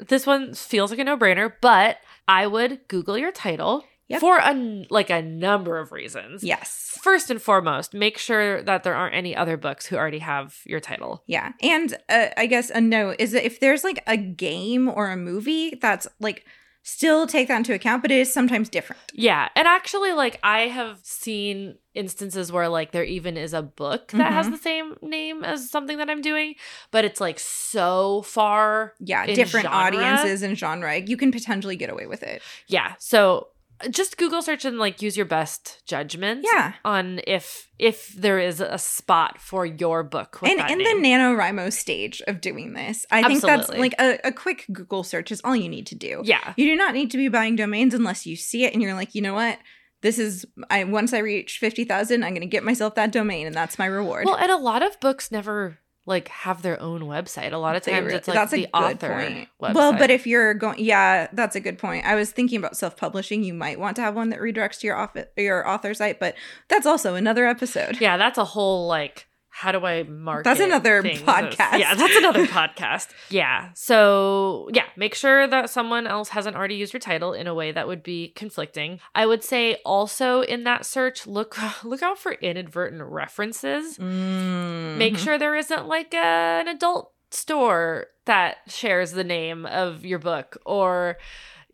this 0.00 0.26
one 0.26 0.54
feels 0.54 0.90
like 0.90 1.00
a 1.00 1.04
no-brainer, 1.04 1.52
but 1.60 1.98
I 2.28 2.46
would 2.46 2.86
Google 2.88 3.18
your 3.18 3.32
title 3.32 3.84
Yep. 4.10 4.20
for 4.20 4.38
a 4.38 4.84
like 4.90 5.08
a 5.08 5.22
number 5.22 5.78
of 5.78 5.92
reasons. 5.92 6.42
Yes. 6.44 6.98
First 7.02 7.30
and 7.30 7.40
foremost, 7.40 7.94
make 7.94 8.18
sure 8.18 8.62
that 8.62 8.82
there 8.82 8.94
aren't 8.94 9.14
any 9.14 9.34
other 9.36 9.56
books 9.56 9.86
who 9.86 9.96
already 9.96 10.18
have 10.18 10.58
your 10.66 10.80
title. 10.80 11.22
Yeah. 11.26 11.52
And 11.62 11.96
uh, 12.08 12.26
I 12.36 12.46
guess 12.46 12.70
a 12.70 12.80
note 12.80 13.16
is 13.18 13.32
that 13.32 13.46
if 13.46 13.60
there's 13.60 13.84
like 13.84 14.02
a 14.06 14.16
game 14.16 14.88
or 14.88 15.10
a 15.10 15.16
movie, 15.16 15.78
that's 15.80 16.06
like 16.18 16.44
still 16.82 17.26
take 17.26 17.46
that 17.48 17.58
into 17.58 17.74
account, 17.74 18.02
but 18.02 18.10
it 18.10 18.18
is 18.18 18.32
sometimes 18.32 18.68
different. 18.70 19.00
Yeah, 19.12 19.48
and 19.54 19.68
actually 19.68 20.12
like 20.12 20.40
I 20.42 20.60
have 20.60 20.98
seen 21.02 21.76
instances 21.94 22.50
where 22.50 22.68
like 22.68 22.90
there 22.92 23.04
even 23.04 23.36
is 23.36 23.52
a 23.52 23.60
book 23.62 24.12
that 24.12 24.32
has 24.32 24.46
Mhm. 24.46 24.50
the 24.52 24.58
same 24.58 24.96
name 25.02 25.44
as 25.44 25.68
something 25.70 25.98
that 25.98 26.08
I'm 26.08 26.22
doing, 26.22 26.54
but 26.90 27.04
it's 27.04 27.20
like 27.20 27.38
so 27.38 28.22
far 28.22 28.94
Yeah. 28.98 29.26
Different 29.26 29.66
genre? 29.66 29.78
audiences 29.78 30.42
and 30.42 30.56
genre. 30.58 30.96
You 30.98 31.16
can 31.16 31.30
potentially 31.30 31.76
get 31.76 31.90
away 31.90 32.06
with 32.06 32.22
it. 32.22 32.40
Yeah. 32.66 32.94
So 32.98 33.48
just 33.88 34.16
Google 34.18 34.42
search 34.42 34.64
and 34.64 34.78
like 34.78 35.00
use 35.00 35.16
your 35.16 35.26
best 35.26 35.82
judgment. 35.86 36.44
Yeah. 36.52 36.74
On 36.84 37.20
if 37.26 37.68
if 37.78 38.08
there 38.14 38.38
is 38.38 38.60
a 38.60 38.78
spot 38.78 39.40
for 39.40 39.64
your 39.64 40.02
book. 40.02 40.38
And 40.42 40.60
in 40.70 40.78
name. 40.78 41.02
the 41.02 41.08
NaNoWriMo 41.08 41.72
stage 41.72 42.20
of 42.26 42.40
doing 42.40 42.74
this, 42.74 43.06
I 43.10 43.22
think 43.22 43.42
that's 43.42 43.68
like 43.68 43.94
a, 43.98 44.18
a 44.24 44.32
quick 44.32 44.66
Google 44.72 45.02
search 45.02 45.32
is 45.32 45.40
all 45.42 45.56
you 45.56 45.68
need 45.68 45.86
to 45.86 45.94
do. 45.94 46.22
yeah. 46.24 46.54
You 46.56 46.66
do 46.66 46.76
not 46.76 46.94
need 46.94 47.10
to 47.12 47.16
be 47.16 47.28
buying 47.28 47.56
domains 47.56 47.94
unless 47.94 48.26
you 48.26 48.36
see 48.36 48.64
it 48.64 48.74
and 48.74 48.82
you're 48.82 48.94
like, 48.94 49.14
you 49.14 49.22
know 49.22 49.34
what? 49.34 49.58
This 50.02 50.18
is 50.18 50.46
I 50.68 50.84
once 50.84 51.12
I 51.12 51.18
reach 51.18 51.58
fifty 51.58 51.84
thousand, 51.84 52.24
I'm 52.24 52.34
gonna 52.34 52.46
get 52.46 52.64
myself 52.64 52.94
that 52.94 53.12
domain 53.12 53.46
and 53.46 53.54
that's 53.54 53.78
my 53.78 53.86
reward. 53.86 54.24
Well, 54.26 54.36
and 54.36 54.50
a 54.50 54.56
lot 54.56 54.82
of 54.82 54.98
books 55.00 55.30
never 55.30 55.78
like 56.10 56.28
have 56.28 56.60
their 56.60 56.78
own 56.78 57.02
website. 57.02 57.52
A 57.52 57.56
lot 57.56 57.76
of 57.76 57.82
times 57.82 58.08
re- 58.08 58.14
it's 58.14 58.28
like 58.28 58.34
that's 58.34 58.52
the 58.52 58.68
a 58.74 58.76
author 58.76 59.14
point. 59.14 59.48
website. 59.62 59.74
Well, 59.74 59.92
but 59.94 60.10
if 60.10 60.26
you're 60.26 60.52
going, 60.52 60.78
yeah, 60.78 61.28
that's 61.32 61.56
a 61.56 61.60
good 61.60 61.78
point. 61.78 62.04
I 62.04 62.14
was 62.16 62.30
thinking 62.30 62.58
about 62.58 62.76
self-publishing. 62.76 63.42
You 63.42 63.54
might 63.54 63.80
want 63.80 63.96
to 63.96 64.02
have 64.02 64.14
one 64.14 64.28
that 64.30 64.40
redirects 64.40 64.80
to 64.80 64.88
your 64.88 64.96
office, 64.96 65.26
your 65.38 65.66
author 65.66 65.94
site, 65.94 66.20
but 66.20 66.34
that's 66.68 66.84
also 66.84 67.14
another 67.14 67.46
episode. 67.46 67.98
yeah, 68.00 68.18
that's 68.18 68.36
a 68.36 68.44
whole 68.44 68.86
like 68.86 69.26
how 69.52 69.72
do 69.72 69.84
I 69.84 70.04
market? 70.04 70.44
That's 70.44 70.60
another 70.60 71.02
things? 71.02 71.20
podcast. 71.22 71.78
Yeah, 71.78 71.94
that's 71.94 72.16
another 72.16 72.46
podcast. 72.58 73.08
Yeah. 73.28 73.70
So 73.74 74.68
yeah, 74.72 74.84
make 74.96 75.14
sure 75.14 75.46
that 75.46 75.68
someone 75.70 76.06
else 76.06 76.30
hasn't 76.30 76.56
already 76.56 76.76
used 76.76 76.92
your 76.92 77.00
title 77.00 77.32
in 77.32 77.46
a 77.46 77.54
way 77.54 77.72
that 77.72 77.86
would 77.88 78.02
be 78.02 78.28
conflicting. 78.36 79.00
I 79.14 79.26
would 79.26 79.42
say 79.44 79.76
also 79.84 80.42
in 80.42 80.64
that 80.64 80.86
search, 80.86 81.26
look 81.26 81.56
look 81.84 82.02
out 82.02 82.18
for 82.18 82.32
inadvertent 82.32 83.02
references. 83.02 83.98
Make 83.98 85.14
Mhm. 85.14 85.18
sure 85.18 85.36
there 85.38 85.56
isn't 85.56 85.86
like 85.86 86.14
a, 86.14 86.16
an 86.60 86.68
adult 86.68 87.12
store 87.30 88.06
that 88.26 88.58
shares 88.68 89.12
the 89.12 89.24
name 89.24 89.66
of 89.66 90.04
your 90.04 90.18
book 90.18 90.56
or 90.64 91.16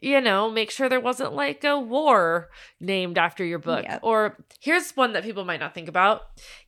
you 0.02 0.20
know, 0.20 0.50
make 0.50 0.70
sure 0.70 0.88
there 0.88 1.00
wasn't 1.00 1.32
like 1.32 1.64
a 1.64 1.78
war 1.78 2.50
named 2.80 3.18
after 3.18 3.44
your 3.44 3.58
book. 3.58 3.84
Or 4.02 4.36
here's 4.60 4.96
one 4.96 5.12
that 5.12 5.24
people 5.24 5.44
might 5.44 5.60
not 5.60 5.74
think 5.74 5.88
about. 5.88 6.22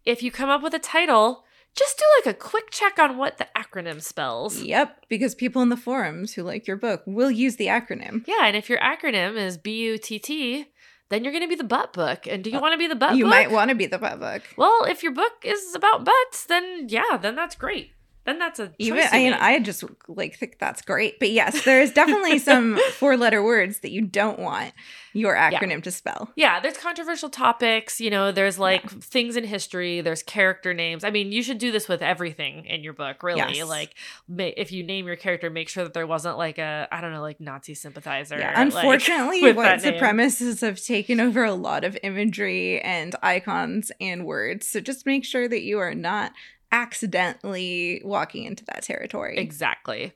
If 0.04 0.22
you 0.22 0.30
come 0.30 0.48
up 0.48 0.62
with 0.62 0.74
a 0.74 0.78
title, 0.78 1.44
just 1.74 1.98
do 1.98 2.04
like 2.18 2.34
a 2.34 2.38
quick 2.38 2.70
check 2.70 2.98
on 2.98 3.16
what 3.16 3.38
the 3.38 3.46
acronym 3.56 4.02
spells. 4.02 4.62
Yep, 4.62 5.06
because 5.08 5.34
people 5.34 5.62
in 5.62 5.68
the 5.68 5.76
forums 5.76 6.34
who 6.34 6.42
like 6.42 6.66
your 6.66 6.76
book 6.76 7.02
will 7.06 7.30
use 7.30 7.56
the 7.56 7.66
acronym. 7.66 8.24
Yeah, 8.26 8.44
and 8.46 8.56
if 8.56 8.68
your 8.68 8.80
acronym 8.80 9.36
is 9.36 9.58
B 9.58 9.84
U 9.84 9.98
T 9.98 10.18
T, 10.18 10.66
then 11.10 11.24
you're 11.24 11.32
going 11.32 11.44
to 11.44 11.48
be 11.48 11.54
the 11.54 11.64
butt 11.64 11.92
book. 11.92 12.26
And 12.26 12.42
do 12.42 12.50
you 12.50 12.58
oh, 12.58 12.60
want 12.60 12.72
to 12.72 12.78
be 12.78 12.86
the 12.86 12.96
butt 12.96 13.16
you 13.16 13.24
book? 13.24 13.30
might 13.30 13.50
want 13.50 13.70
to 13.70 13.74
be 13.74 13.86
the 13.86 13.98
butt 13.98 14.18
book. 14.18 14.42
Well, 14.56 14.84
if 14.84 15.02
your 15.02 15.12
book 15.12 15.44
is 15.44 15.74
about 15.74 16.04
butts, 16.04 16.44
then 16.46 16.86
yeah, 16.88 17.16
then 17.20 17.36
that's 17.36 17.54
great. 17.54 17.92
Then 18.28 18.38
that's 18.38 18.60
a 18.60 18.70
Even 18.76 19.04
I 19.10 19.16
mean. 19.18 19.32
I 19.32 19.58
just 19.58 19.82
like 20.06 20.36
think 20.36 20.58
that's 20.58 20.82
great. 20.82 21.18
But 21.18 21.30
yes, 21.30 21.64
there's 21.64 21.92
definitely 21.92 22.38
some 22.50 22.78
four-letter 22.92 23.42
words 23.42 23.78
that 23.78 23.90
you 23.90 24.02
don't 24.02 24.38
want 24.38 24.74
your 25.14 25.34
acronym 25.34 25.82
to 25.84 25.90
spell. 25.90 26.30
Yeah, 26.36 26.60
there's 26.60 26.76
controversial 26.76 27.30
topics. 27.30 28.02
You 28.02 28.10
know, 28.10 28.30
there's 28.30 28.58
like 28.58 28.88
things 28.90 29.34
in 29.34 29.44
history. 29.44 30.02
There's 30.02 30.22
character 30.22 30.74
names. 30.74 31.04
I 31.04 31.10
mean, 31.10 31.32
you 31.32 31.42
should 31.42 31.56
do 31.56 31.72
this 31.72 31.88
with 31.88 32.02
everything 32.02 32.66
in 32.66 32.82
your 32.84 32.92
book. 32.92 33.22
Really, 33.22 33.38
Yes. 33.56 33.66
like 33.66 33.94
ma- 34.28 34.50
if 34.58 34.72
you 34.72 34.82
name 34.82 35.06
your 35.06 35.16
character, 35.16 35.48
make 35.48 35.70
sure 35.70 35.84
that 35.84 35.94
there 35.94 36.06
wasn't 36.06 36.36
like 36.36 36.58
a 36.58 36.86
I 36.92 37.00
don't 37.00 37.12
know, 37.12 37.22
like 37.22 37.40
Nazi 37.40 37.72
sympathizer. 37.72 38.38
Yeah, 38.38 38.60
unfortunately, 38.60 39.42
with 39.42 39.56
white 39.56 39.80
supremacists 39.80 40.60
have 40.60 40.84
taken 40.84 41.18
over 41.18 41.44
a 41.44 41.54
lot 41.54 41.82
of 41.84 41.96
imagery 42.02 42.78
and 42.82 43.16
icons 43.22 43.90
and 44.02 44.26
words. 44.26 44.66
So 44.68 44.80
just 44.80 45.06
make 45.06 45.24
sure 45.24 45.48
that 45.48 45.62
you 45.62 45.78
are 45.78 45.94
not 45.94 46.32
accidentally 46.72 48.00
walking 48.04 48.44
into 48.44 48.64
that 48.66 48.82
territory. 48.82 49.36
Exactly. 49.38 50.12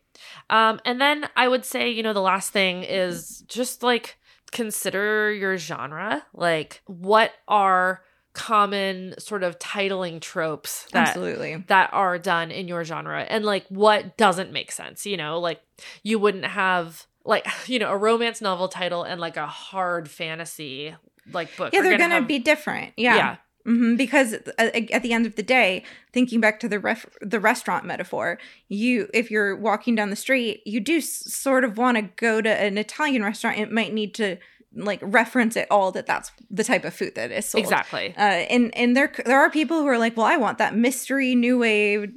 Um, 0.51 0.81
and 0.85 1.01
then 1.01 1.29
I 1.37 1.49
would 1.49 1.65
say, 1.65 1.91
you 1.91 2.03
know, 2.03 2.13
the 2.13 2.21
last 2.21 2.51
thing 2.53 2.83
is 2.83 3.43
just 3.49 3.83
like 3.83 4.19
consider 4.51 5.33
your 5.33 5.57
genre. 5.57 6.25
Like, 6.35 6.83
what 6.87 7.33
are 7.49 8.03
common 8.35 9.15
sort 9.19 9.43
of 9.43 9.59
titling 9.59 10.19
tropes 10.21 10.87
that 10.93 11.09
Absolutely. 11.09 11.57
that 11.69 11.91
are 11.93 12.19
done 12.19 12.51
in 12.51 12.67
your 12.67 12.83
genre 12.83 13.21
and 13.29 13.45
like 13.45 13.67
what 13.69 14.17
doesn't 14.17 14.51
make 14.51 14.73
sense 14.73 15.05
you 15.05 15.19
know 15.19 15.39
like 15.39 15.61
you 16.03 16.19
wouldn't 16.19 16.47
have 16.47 17.07
like 17.27 17.47
you 17.67 17.79
know 17.79 17.91
a 17.93 17.97
romance 17.97 18.41
novel 18.41 18.69
title 18.69 19.03
and 19.03 19.21
like 19.21 19.37
a 19.37 19.47
hard 19.47 20.09
fantasy 20.09 20.95
like 21.31 21.55
book 21.59 21.75
Yeah, 21.75 21.83
they're 21.83 21.99
going 21.99 22.09
to 22.09 22.15
have- 22.17 22.27
be 22.27 22.39
different. 22.39 22.95
Yeah. 22.97 23.17
yeah 23.17 23.37
hmm 23.65 23.97
because 23.97 24.35
at, 24.59 24.91
at 24.91 25.03
the 25.03 25.13
end 25.13 25.27
of 25.27 25.37
the 25.37 25.43
day, 25.43 25.85
thinking 26.13 26.41
back 26.41 26.61
to 26.61 26.69
the 26.69 26.79
ref- 26.79 27.17
the 27.21 27.41
restaurant 27.41 27.85
metaphor, 27.85 28.39
you 28.69 29.09
if 29.15 29.31
you're 29.31 29.57
walking 29.57 29.95
down 29.95 30.11
the 30.11 30.17
street, 30.17 30.63
you 30.67 30.81
do 30.81 31.01
sort 31.01 31.65
of 31.65 31.79
want 31.79 31.97
to 31.97 32.03
go 32.17 32.41
to 32.41 32.51
an 32.51 32.79
Italian 32.79 33.23
restaurant. 33.23 33.59
It 33.59 33.71
might 33.71 33.93
need 33.93 34.15
to 34.15 34.37
like 34.75 35.01
reference 35.03 35.57
it 35.57 35.67
all 35.71 35.93
that 35.93 36.07
that's 36.07 36.31
the 36.51 36.65
type 36.65 36.85
of 36.85 36.95
food 36.95 37.15
that 37.15 37.31
is 37.31 37.47
sold. 37.47 37.63
exactly 37.63 38.15
Uh, 38.17 38.21
and 38.21 38.75
and 38.77 38.97
there 38.97 39.13
there 39.27 39.39
are 39.39 39.51
people 39.51 39.81
who 39.81 39.87
are 39.87 39.99
like, 39.99 40.17
well, 40.17 40.27
I 40.27 40.37
want 40.37 40.59
that 40.59 40.75
mystery 40.75 41.35
new 41.35 41.59
wave 41.59 42.13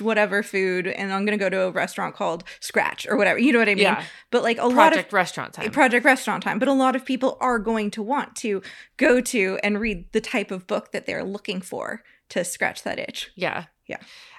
whatever 0.00 0.42
food, 0.42 0.86
and 0.86 1.12
I'm 1.12 1.24
gonna 1.24 1.36
go 1.36 1.48
to 1.48 1.62
a 1.62 1.70
restaurant 1.70 2.14
called 2.14 2.44
Scratch 2.60 3.06
or 3.08 3.16
whatever. 3.16 3.38
You 3.38 3.52
know 3.52 3.58
what 3.58 3.68
I 3.68 3.74
mean? 3.74 3.82
yeah 3.84 4.04
But 4.30 4.42
like 4.42 4.58
a 4.58 4.66
lot 4.66 4.70
of 4.70 4.76
project 4.94 5.12
restaurant 5.12 5.52
time 5.54 5.70
Project 5.70 6.04
Restaurant 6.04 6.42
Time. 6.42 6.58
But 6.58 6.68
a 6.68 6.72
lot 6.72 6.96
of 6.96 7.04
people 7.04 7.36
are 7.40 7.58
going 7.58 7.90
to 7.92 8.02
want 8.02 8.36
to 8.36 8.62
go 8.96 9.20
to 9.20 9.58
and 9.62 9.80
read 9.80 10.12
the 10.12 10.20
type 10.20 10.50
of 10.50 10.66
book 10.66 10.92
that 10.92 11.06
they're 11.06 11.24
looking 11.24 11.60
for 11.60 12.02
to 12.30 12.44
scratch 12.44 12.82
that 12.84 12.98
itch. 12.98 13.30
Yeah. 13.36 13.64
Yeah. 13.86 13.98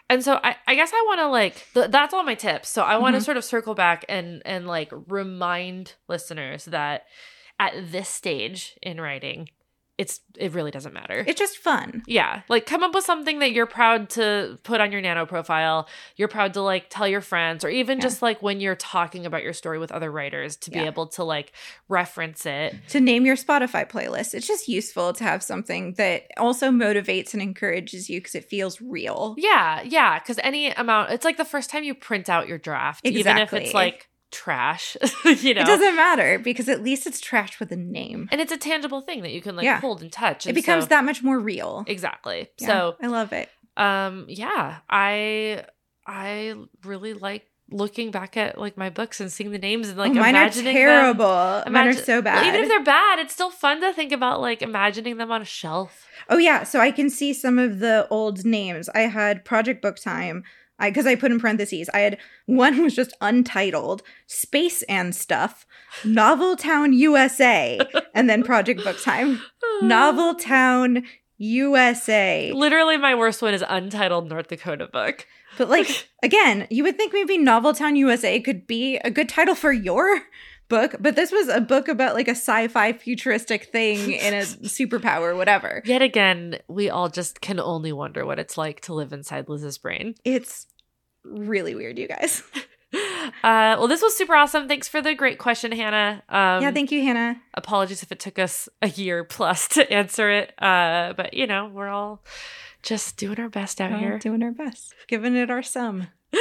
And 0.09 0.23
so 0.23 0.39
I, 0.43 0.55
I 0.67 0.75
guess 0.75 0.91
I 0.93 1.03
want 1.07 1.19
to 1.19 1.27
like 1.27 1.67
th- 1.73 1.89
that's 1.91 2.13
all 2.13 2.23
my 2.23 2.35
tips. 2.35 2.69
So 2.69 2.83
I 2.83 2.97
want 2.97 3.15
to 3.15 3.21
Mhm. 3.21 3.25
sort 3.25 3.37
of 3.37 3.43
circle 3.43 3.73
back 3.75 4.05
and 4.09 4.41
and 4.45 4.67
like 4.67 4.91
remind 5.07 5.93
listeners 6.07 6.65
that 6.65 7.05
at 7.59 7.73
this 7.91 8.09
stage 8.09 8.77
in 8.81 8.99
writing, 9.01 9.49
it's 9.97 10.19
it 10.37 10.51
really 10.51 10.71
doesn't 10.71 10.93
matter. 10.93 11.23
It's 11.25 11.39
just 11.39 11.57
fun. 11.57 12.03
yeah, 12.05 12.41
like 12.49 12.65
come 12.65 12.83
up 12.83 12.93
with 12.93 13.05
something 13.05 13.39
that 13.39 13.53
you're 13.53 13.65
proud 13.65 14.09
to 14.11 14.59
put 14.63 14.81
on 14.81 14.91
your 14.91 14.99
nano 14.99 15.25
profile. 15.25 15.87
You're 16.17 16.27
proud 16.27 16.53
to 16.55 16.61
like 16.61 16.89
tell 16.89 17.07
your 17.07 17.21
friends, 17.21 17.63
or 17.63 17.69
even 17.69 17.97
Yeah. 17.99 18.01
just 18.03 18.21
like 18.21 18.41
when 18.41 18.59
you're 18.59 18.75
talking 18.75 19.25
about 19.25 19.43
your 19.43 19.53
story 19.53 19.79
with 19.79 19.91
other 19.93 20.11
writers 20.11 20.57
to 20.57 20.71
be 20.71 20.79
Yeah. 20.79 20.87
able 20.87 21.07
to 21.07 21.23
like 21.23 21.53
reference 21.87 22.45
it. 22.45 22.75
To 22.89 22.99
name 22.99 23.25
your 23.25 23.35
Spotify 23.37 23.89
playlist, 23.89 24.33
it's 24.33 24.47
just 24.47 24.67
useful 24.67 25.13
to 25.13 25.23
have 25.23 25.41
something 25.41 25.93
that 25.93 26.23
also 26.37 26.71
motivates 26.71 27.33
and 27.33 27.41
encourages 27.41 28.09
you 28.09 28.19
because 28.19 28.35
it 28.35 28.45
feels 28.45 28.81
real. 28.81 29.35
Yeah, 29.37 29.81
yeah, 29.83 30.19
because 30.19 30.39
any 30.43 30.71
amount, 30.71 31.11
it's 31.11 31.23
like 31.23 31.37
the 31.37 31.45
first 31.45 31.69
time 31.69 31.83
you 31.83 31.95
print 31.95 32.29
out 32.29 32.47
your 32.47 32.57
draft, 32.57 33.05
even 33.05 33.37
if 33.37 33.53
it's 33.53 33.73
like 33.73 34.09
trash, 34.35 34.95
you 35.25 35.53
know. 35.53 35.61
It 35.61 35.65
doesn't 35.65 35.95
matter 35.95 36.37
because 36.39 36.67
at 36.69 36.83
least 36.83 37.07
it's 37.07 37.19
trash 37.19 37.59
with 37.59 37.71
a 37.71 37.75
name. 37.77 38.27
and 38.31 38.39
it's 38.41 38.51
a 38.51 38.57
tangible 38.57 39.01
thing 39.01 39.21
that 39.23 39.31
you 39.31 39.41
can 39.41 39.55
like 39.55 39.65
Yeah. 39.65 39.79
hold 39.79 40.01
and 40.01 40.11
touch. 40.11 40.45
It 40.45 40.53
becomes 40.53 40.83
so- 40.85 40.89
that 40.89 41.03
much 41.05 41.23
more 41.23 41.39
real. 41.39 41.83
exactly. 41.87 42.49
Yeah, 42.59 42.67
So 42.67 42.95
I 43.01 43.07
love 43.07 43.31
it. 43.33 43.49
um 43.77 44.25
yeah 44.29 44.77
i 44.89 45.61
i 46.07 46.53
really 46.85 47.13
like 47.13 47.43
looking 47.71 48.11
back 48.11 48.37
at 48.37 48.57
like 48.59 48.77
my 48.77 48.89
books 48.89 49.19
and 49.19 49.29
seeing 49.31 49.51
the 49.51 49.57
names 49.57 49.89
and 49.89 49.97
like 49.97 50.11
oh, 50.11 50.15
mine 50.15 50.35
are 50.35 50.43
imagining 50.43 50.65
them. 50.75 50.75
terrible. 50.75 51.25
mine 51.25 51.63
are 51.65 51.67
Imagine- 51.67 52.03
so 52.05 52.21
bad. 52.21 52.45
even 52.47 52.61
if 52.61 52.69
they're 52.69 52.83
bad 52.83 53.19
it's 53.19 53.33
still 53.33 53.49
fun 53.49 53.81
to 53.81 53.91
think 53.91 54.11
about 54.13 54.39
like 54.39 54.61
imagining 54.61 55.17
them 55.17 55.31
on 55.31 55.41
a 55.41 55.45
shelf 55.45 56.07
Oh 56.29 56.37
yeah, 56.37 56.63
so 56.63 56.79
I 56.79 56.91
can 56.91 57.09
see 57.09 57.33
some 57.33 57.59
of 57.59 57.79
the 57.79 58.07
old 58.09 58.45
names. 58.45 58.89
I 58.95 59.01
had 59.01 59.45
Project 59.45 59.79
Book 59.81 59.97
Time. 59.97 60.43
I 60.79 60.89
because 60.89 61.07
I 61.07 61.15
put 61.15 61.31
in 61.31 61.39
parentheses. 61.39 61.89
I 61.93 61.99
had 61.99 62.17
one 62.45 62.83
was 62.83 62.95
just 62.95 63.15
untitled, 63.21 64.03
Space 64.27 64.83
and 64.83 65.15
Stuff, 65.15 65.65
Novel 66.03 66.55
Town 66.55 66.93
USA, 66.93 67.79
and 68.13 68.29
then 68.29 68.43
Project 68.43 68.83
Book 68.83 69.01
Time. 69.01 69.41
Novel 69.81 70.35
Town 70.35 71.03
USA. 71.37 72.51
literally 72.53 72.95
my 72.97 73.13
worst 73.13 73.41
one 73.41 73.53
is 73.53 73.63
untitled 73.67 74.29
north 74.29 74.47
dakota 74.47 74.87
book 74.87 75.27
But 75.57 75.69
like 75.69 76.07
again, 76.23 76.65
you 76.69 76.83
would 76.83 76.97
think 76.97 77.13
maybe 77.13 77.37
Novel 77.37 77.73
Town 77.73 77.95
USA 77.95 78.39
could 78.39 78.65
be 78.65 78.97
a 78.97 79.11
good 79.11 79.27
title 79.27 79.55
for 79.55 79.73
your 79.73 80.21
book, 80.67 80.95
but 80.99 81.15
this 81.15 81.31
was 81.31 81.47
a 81.47 81.61
book 81.61 81.87
about 81.87 82.15
like 82.15 82.27
a 82.27 82.31
sci-fi 82.31 82.93
futuristic 82.93 83.65
thing 83.71 84.11
in 84.11 84.33
a 84.33 84.41
superpower, 84.43 85.35
whatever. 85.35 85.81
Yet 85.85 86.01
again, 86.01 86.59
we 86.67 86.89
all 86.89 87.09
just 87.09 87.41
can 87.41 87.59
only 87.59 87.91
wonder 87.91 88.25
what 88.25 88.39
it's 88.39 88.57
like 88.57 88.81
to 88.81 88.93
live 88.93 89.13
inside 89.13 89.49
Liz's 89.49 89.77
brain. 89.77 90.15
It's 90.23 90.67
really 91.23 91.75
weird, 91.75 91.97
you 91.99 92.07
guys. 92.07 92.43
Uh, 93.43 93.75
well, 93.77 93.87
this 93.89 94.01
was 94.01 94.15
super 94.15 94.35
awesome. 94.35 94.69
Thanks 94.69 94.87
for 94.87 95.01
the 95.01 95.13
great 95.13 95.37
question, 95.37 95.71
Hannah. 95.73 96.23
Um, 96.29 96.61
yeah, 96.61 96.71
thank 96.71 96.91
you, 96.93 97.01
Hannah. 97.01 97.41
apologies 97.53 98.03
if 98.03 98.11
it 98.11 98.19
took 98.19 98.39
us 98.39 98.69
a 98.81 98.87
year 98.87 99.25
plus 99.25 99.67
to 99.69 99.91
answer 99.91 100.29
it. 100.31 100.53
Uh, 100.61 101.13
but 101.17 101.33
you 101.33 101.45
know, 101.45 101.67
we're 101.67 101.89
all 101.89 102.23
just 102.83 103.17
doing 103.17 103.37
our 103.39 103.49
best 103.49 103.81
out 103.81 103.91
all 103.91 103.99
here. 103.99 104.17
doing 104.19 104.41
our 104.43 104.51
best, 104.51 104.93
giving 105.07 105.35
it 105.35 105.49
our 105.51 105.61
sum. 105.63 106.07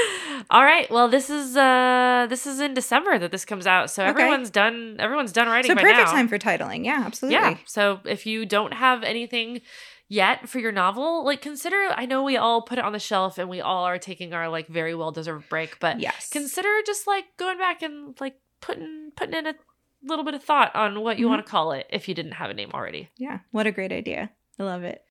All 0.51 0.65
right. 0.65 0.91
Well, 0.91 1.09
this 1.09 1.31
is 1.31 1.57
uh 1.57 2.27
this 2.29 2.47
is 2.47 2.61
in 2.61 2.75
December 2.75 3.19
that 3.19 3.31
this 3.31 3.45
comes 3.45 3.67
out, 3.67 3.91
so 3.91 4.03
Okay. 4.03 4.11
everyone's 4.11 4.51
done. 4.51 4.97
Everyone's 4.99 5.33
done 5.33 5.49
writing. 5.49 5.71
So 5.71 5.75
perfect 5.75 6.09
time 6.11 6.29
for 6.29 6.39
titling. 6.39 6.85
Yeah, 6.85 7.03
absolutely. 7.07 7.41
Yeah. 7.41 7.57
So 7.67 8.01
if 8.05 8.27
you 8.27 8.45
don't 8.47 8.73
have 8.75 9.03
anything 9.03 9.61
yet 10.09 10.49
for 10.49 10.59
your 10.59 10.73
novel, 10.73 11.25
like 11.25 11.41
consider 11.41 11.89
I 11.97 12.07
know 12.07 12.23
we 12.23 12.37
all 12.37 12.63
put 12.63 12.79
it 12.79 12.85
on 12.85 12.93
the 12.93 12.99
shelf 12.99 13.39
and 13.39 13.49
we 13.49 13.61
all 13.61 13.85
are 13.85 13.99
taking 13.99 14.35
our 14.35 14.49
like 14.49 14.69
very 14.69 14.95
well 14.95 15.13
deserved 15.13 15.49
break, 15.49 15.79
but 15.81 16.01
Yes. 16.01 16.29
consider 16.31 16.69
just 16.87 17.07
like 17.07 17.25
going 17.37 17.59
back 17.59 17.83
and 17.83 18.15
like 18.21 18.37
putting 18.61 19.13
putting 19.17 19.35
in 19.35 19.47
a 19.47 19.55
little 20.03 20.25
bit 20.25 20.35
of 20.35 20.43
thought 20.45 20.75
on 20.77 21.01
what 21.01 21.19
you 21.19 21.27
Mhm. 21.27 21.31
want 21.31 21.45
to 21.47 21.51
call 21.51 21.73
it 21.73 21.87
if 21.91 22.09
you 22.09 22.15
didn't 22.15 22.33
have 22.33 22.51
a 22.51 22.55
name 22.55 22.71
already. 22.75 23.11
yeah. 23.17 23.39
What 23.51 23.67
a 23.67 23.73
great 23.73 23.93
idea. 23.93 24.31
I 24.59 24.63
love 24.65 24.85
it. 24.85 25.03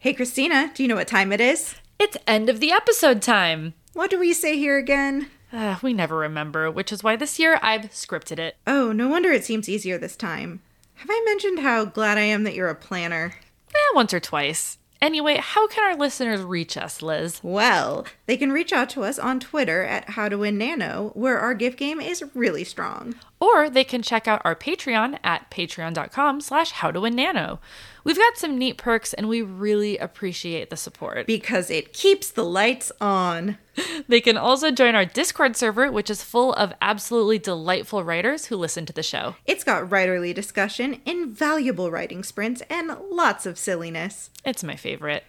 Hey, 0.00 0.12
Christina, 0.12 0.70
do 0.74 0.82
you 0.82 0.88
know 0.88 0.94
what 0.94 1.08
time 1.08 1.32
it 1.32 1.40
is? 1.40 1.74
It's 2.00 2.16
end 2.28 2.48
of 2.48 2.60
the 2.60 2.70
episode 2.70 3.20
time. 3.20 3.74
What 3.92 4.08
do 4.08 4.20
we 4.20 4.32
say 4.32 4.56
here 4.56 4.78
again? 4.78 5.30
Uh, 5.52 5.78
we 5.82 5.92
never 5.92 6.16
remember, 6.16 6.70
which 6.70 6.92
is 6.92 7.02
why 7.02 7.16
this 7.16 7.40
year 7.40 7.58
I've 7.60 7.90
scripted 7.90 8.38
it. 8.38 8.56
Oh, 8.68 8.92
no 8.92 9.08
wonder 9.08 9.32
it 9.32 9.44
seems 9.44 9.68
easier 9.68 9.98
this 9.98 10.14
time. 10.14 10.62
Have 10.94 11.08
I 11.10 11.20
mentioned 11.24 11.58
how 11.58 11.84
glad 11.86 12.16
I 12.16 12.22
am 12.22 12.44
that 12.44 12.54
you're 12.54 12.68
a 12.68 12.74
planner? 12.76 13.34
Eh, 13.70 13.94
once 13.96 14.14
or 14.14 14.20
twice. 14.20 14.78
Anyway, 15.02 15.38
how 15.42 15.66
can 15.66 15.82
our 15.82 15.96
listeners 15.96 16.40
reach 16.40 16.76
us, 16.76 17.02
Liz? 17.02 17.40
Well, 17.42 18.06
they 18.26 18.36
can 18.36 18.52
reach 18.52 18.72
out 18.72 18.90
to 18.90 19.02
us 19.02 19.18
on 19.18 19.40
Twitter 19.40 19.82
at 19.82 20.10
How 20.10 20.28
to 20.28 20.38
Win 20.38 20.56
Nano, 20.56 21.10
where 21.14 21.40
our 21.40 21.54
gift 21.54 21.78
game 21.78 22.00
is 22.00 22.24
really 22.32 22.62
strong. 22.62 23.16
Or 23.40 23.70
they 23.70 23.84
can 23.84 24.02
check 24.02 24.26
out 24.26 24.42
our 24.44 24.56
Patreon 24.56 25.18
at 25.22 25.50
patreon.com 25.50 26.40
slash 26.40 26.72
howtowinNano. 26.72 27.58
We've 28.02 28.16
got 28.18 28.36
some 28.36 28.58
neat 28.58 28.78
perks 28.78 29.12
and 29.14 29.28
we 29.28 29.42
really 29.42 29.96
appreciate 29.98 30.70
the 30.70 30.76
support. 30.76 31.26
Because 31.26 31.70
it 31.70 31.92
keeps 31.92 32.30
the 32.30 32.44
lights 32.44 32.90
on. 33.00 33.58
They 34.08 34.20
can 34.20 34.36
also 34.36 34.72
join 34.72 34.96
our 34.96 35.04
Discord 35.04 35.56
server, 35.56 35.92
which 35.92 36.10
is 36.10 36.24
full 36.24 36.52
of 36.54 36.72
absolutely 36.82 37.38
delightful 37.38 38.02
writers 38.02 38.46
who 38.46 38.56
listen 38.56 38.86
to 38.86 38.92
the 38.92 39.04
show. 39.04 39.36
It's 39.46 39.62
got 39.62 39.88
writerly 39.88 40.34
discussion, 40.34 41.00
invaluable 41.06 41.88
writing 41.88 42.24
sprints, 42.24 42.60
and 42.68 42.96
lots 43.08 43.46
of 43.46 43.56
silliness. 43.56 44.30
It's 44.44 44.64
my 44.64 44.74
favorite. 44.74 45.22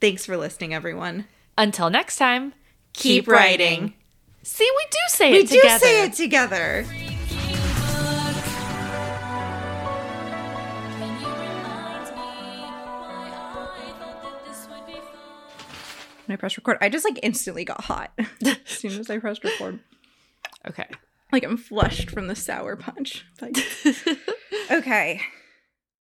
Thanks 0.00 0.24
for 0.24 0.38
listening, 0.38 0.72
everyone. 0.72 1.26
Until 1.58 1.90
next 1.90 2.16
time, 2.16 2.54
Keep 2.94 3.28
writing. 3.28 3.94
See, 4.42 4.68
we 4.76 4.86
do 4.90 4.98
say 5.08 5.32
We 5.32 5.38
it 5.40 5.48
together. 5.48 5.66
We 5.66 5.72
do 5.72 5.78
say 5.78 6.04
it 6.04 6.12
together. 6.14 6.86
When 16.30 16.36
I 16.36 16.38
pressed 16.38 16.58
record, 16.58 16.78
I 16.80 16.88
just 16.88 17.04
like 17.04 17.18
instantly 17.24 17.64
got 17.64 17.80
hot 17.80 18.12
as 18.46 18.56
soon 18.66 19.00
as 19.00 19.10
I 19.10 19.18
pressed 19.18 19.42
record. 19.42 19.80
Okay. 20.68 20.86
Like 21.32 21.42
I'm 21.42 21.56
flushed 21.56 22.08
from 22.08 22.28
the 22.28 22.36
sour 22.36 22.76
punch. 22.76 23.26
Like, 23.40 23.56
okay. 24.70 25.22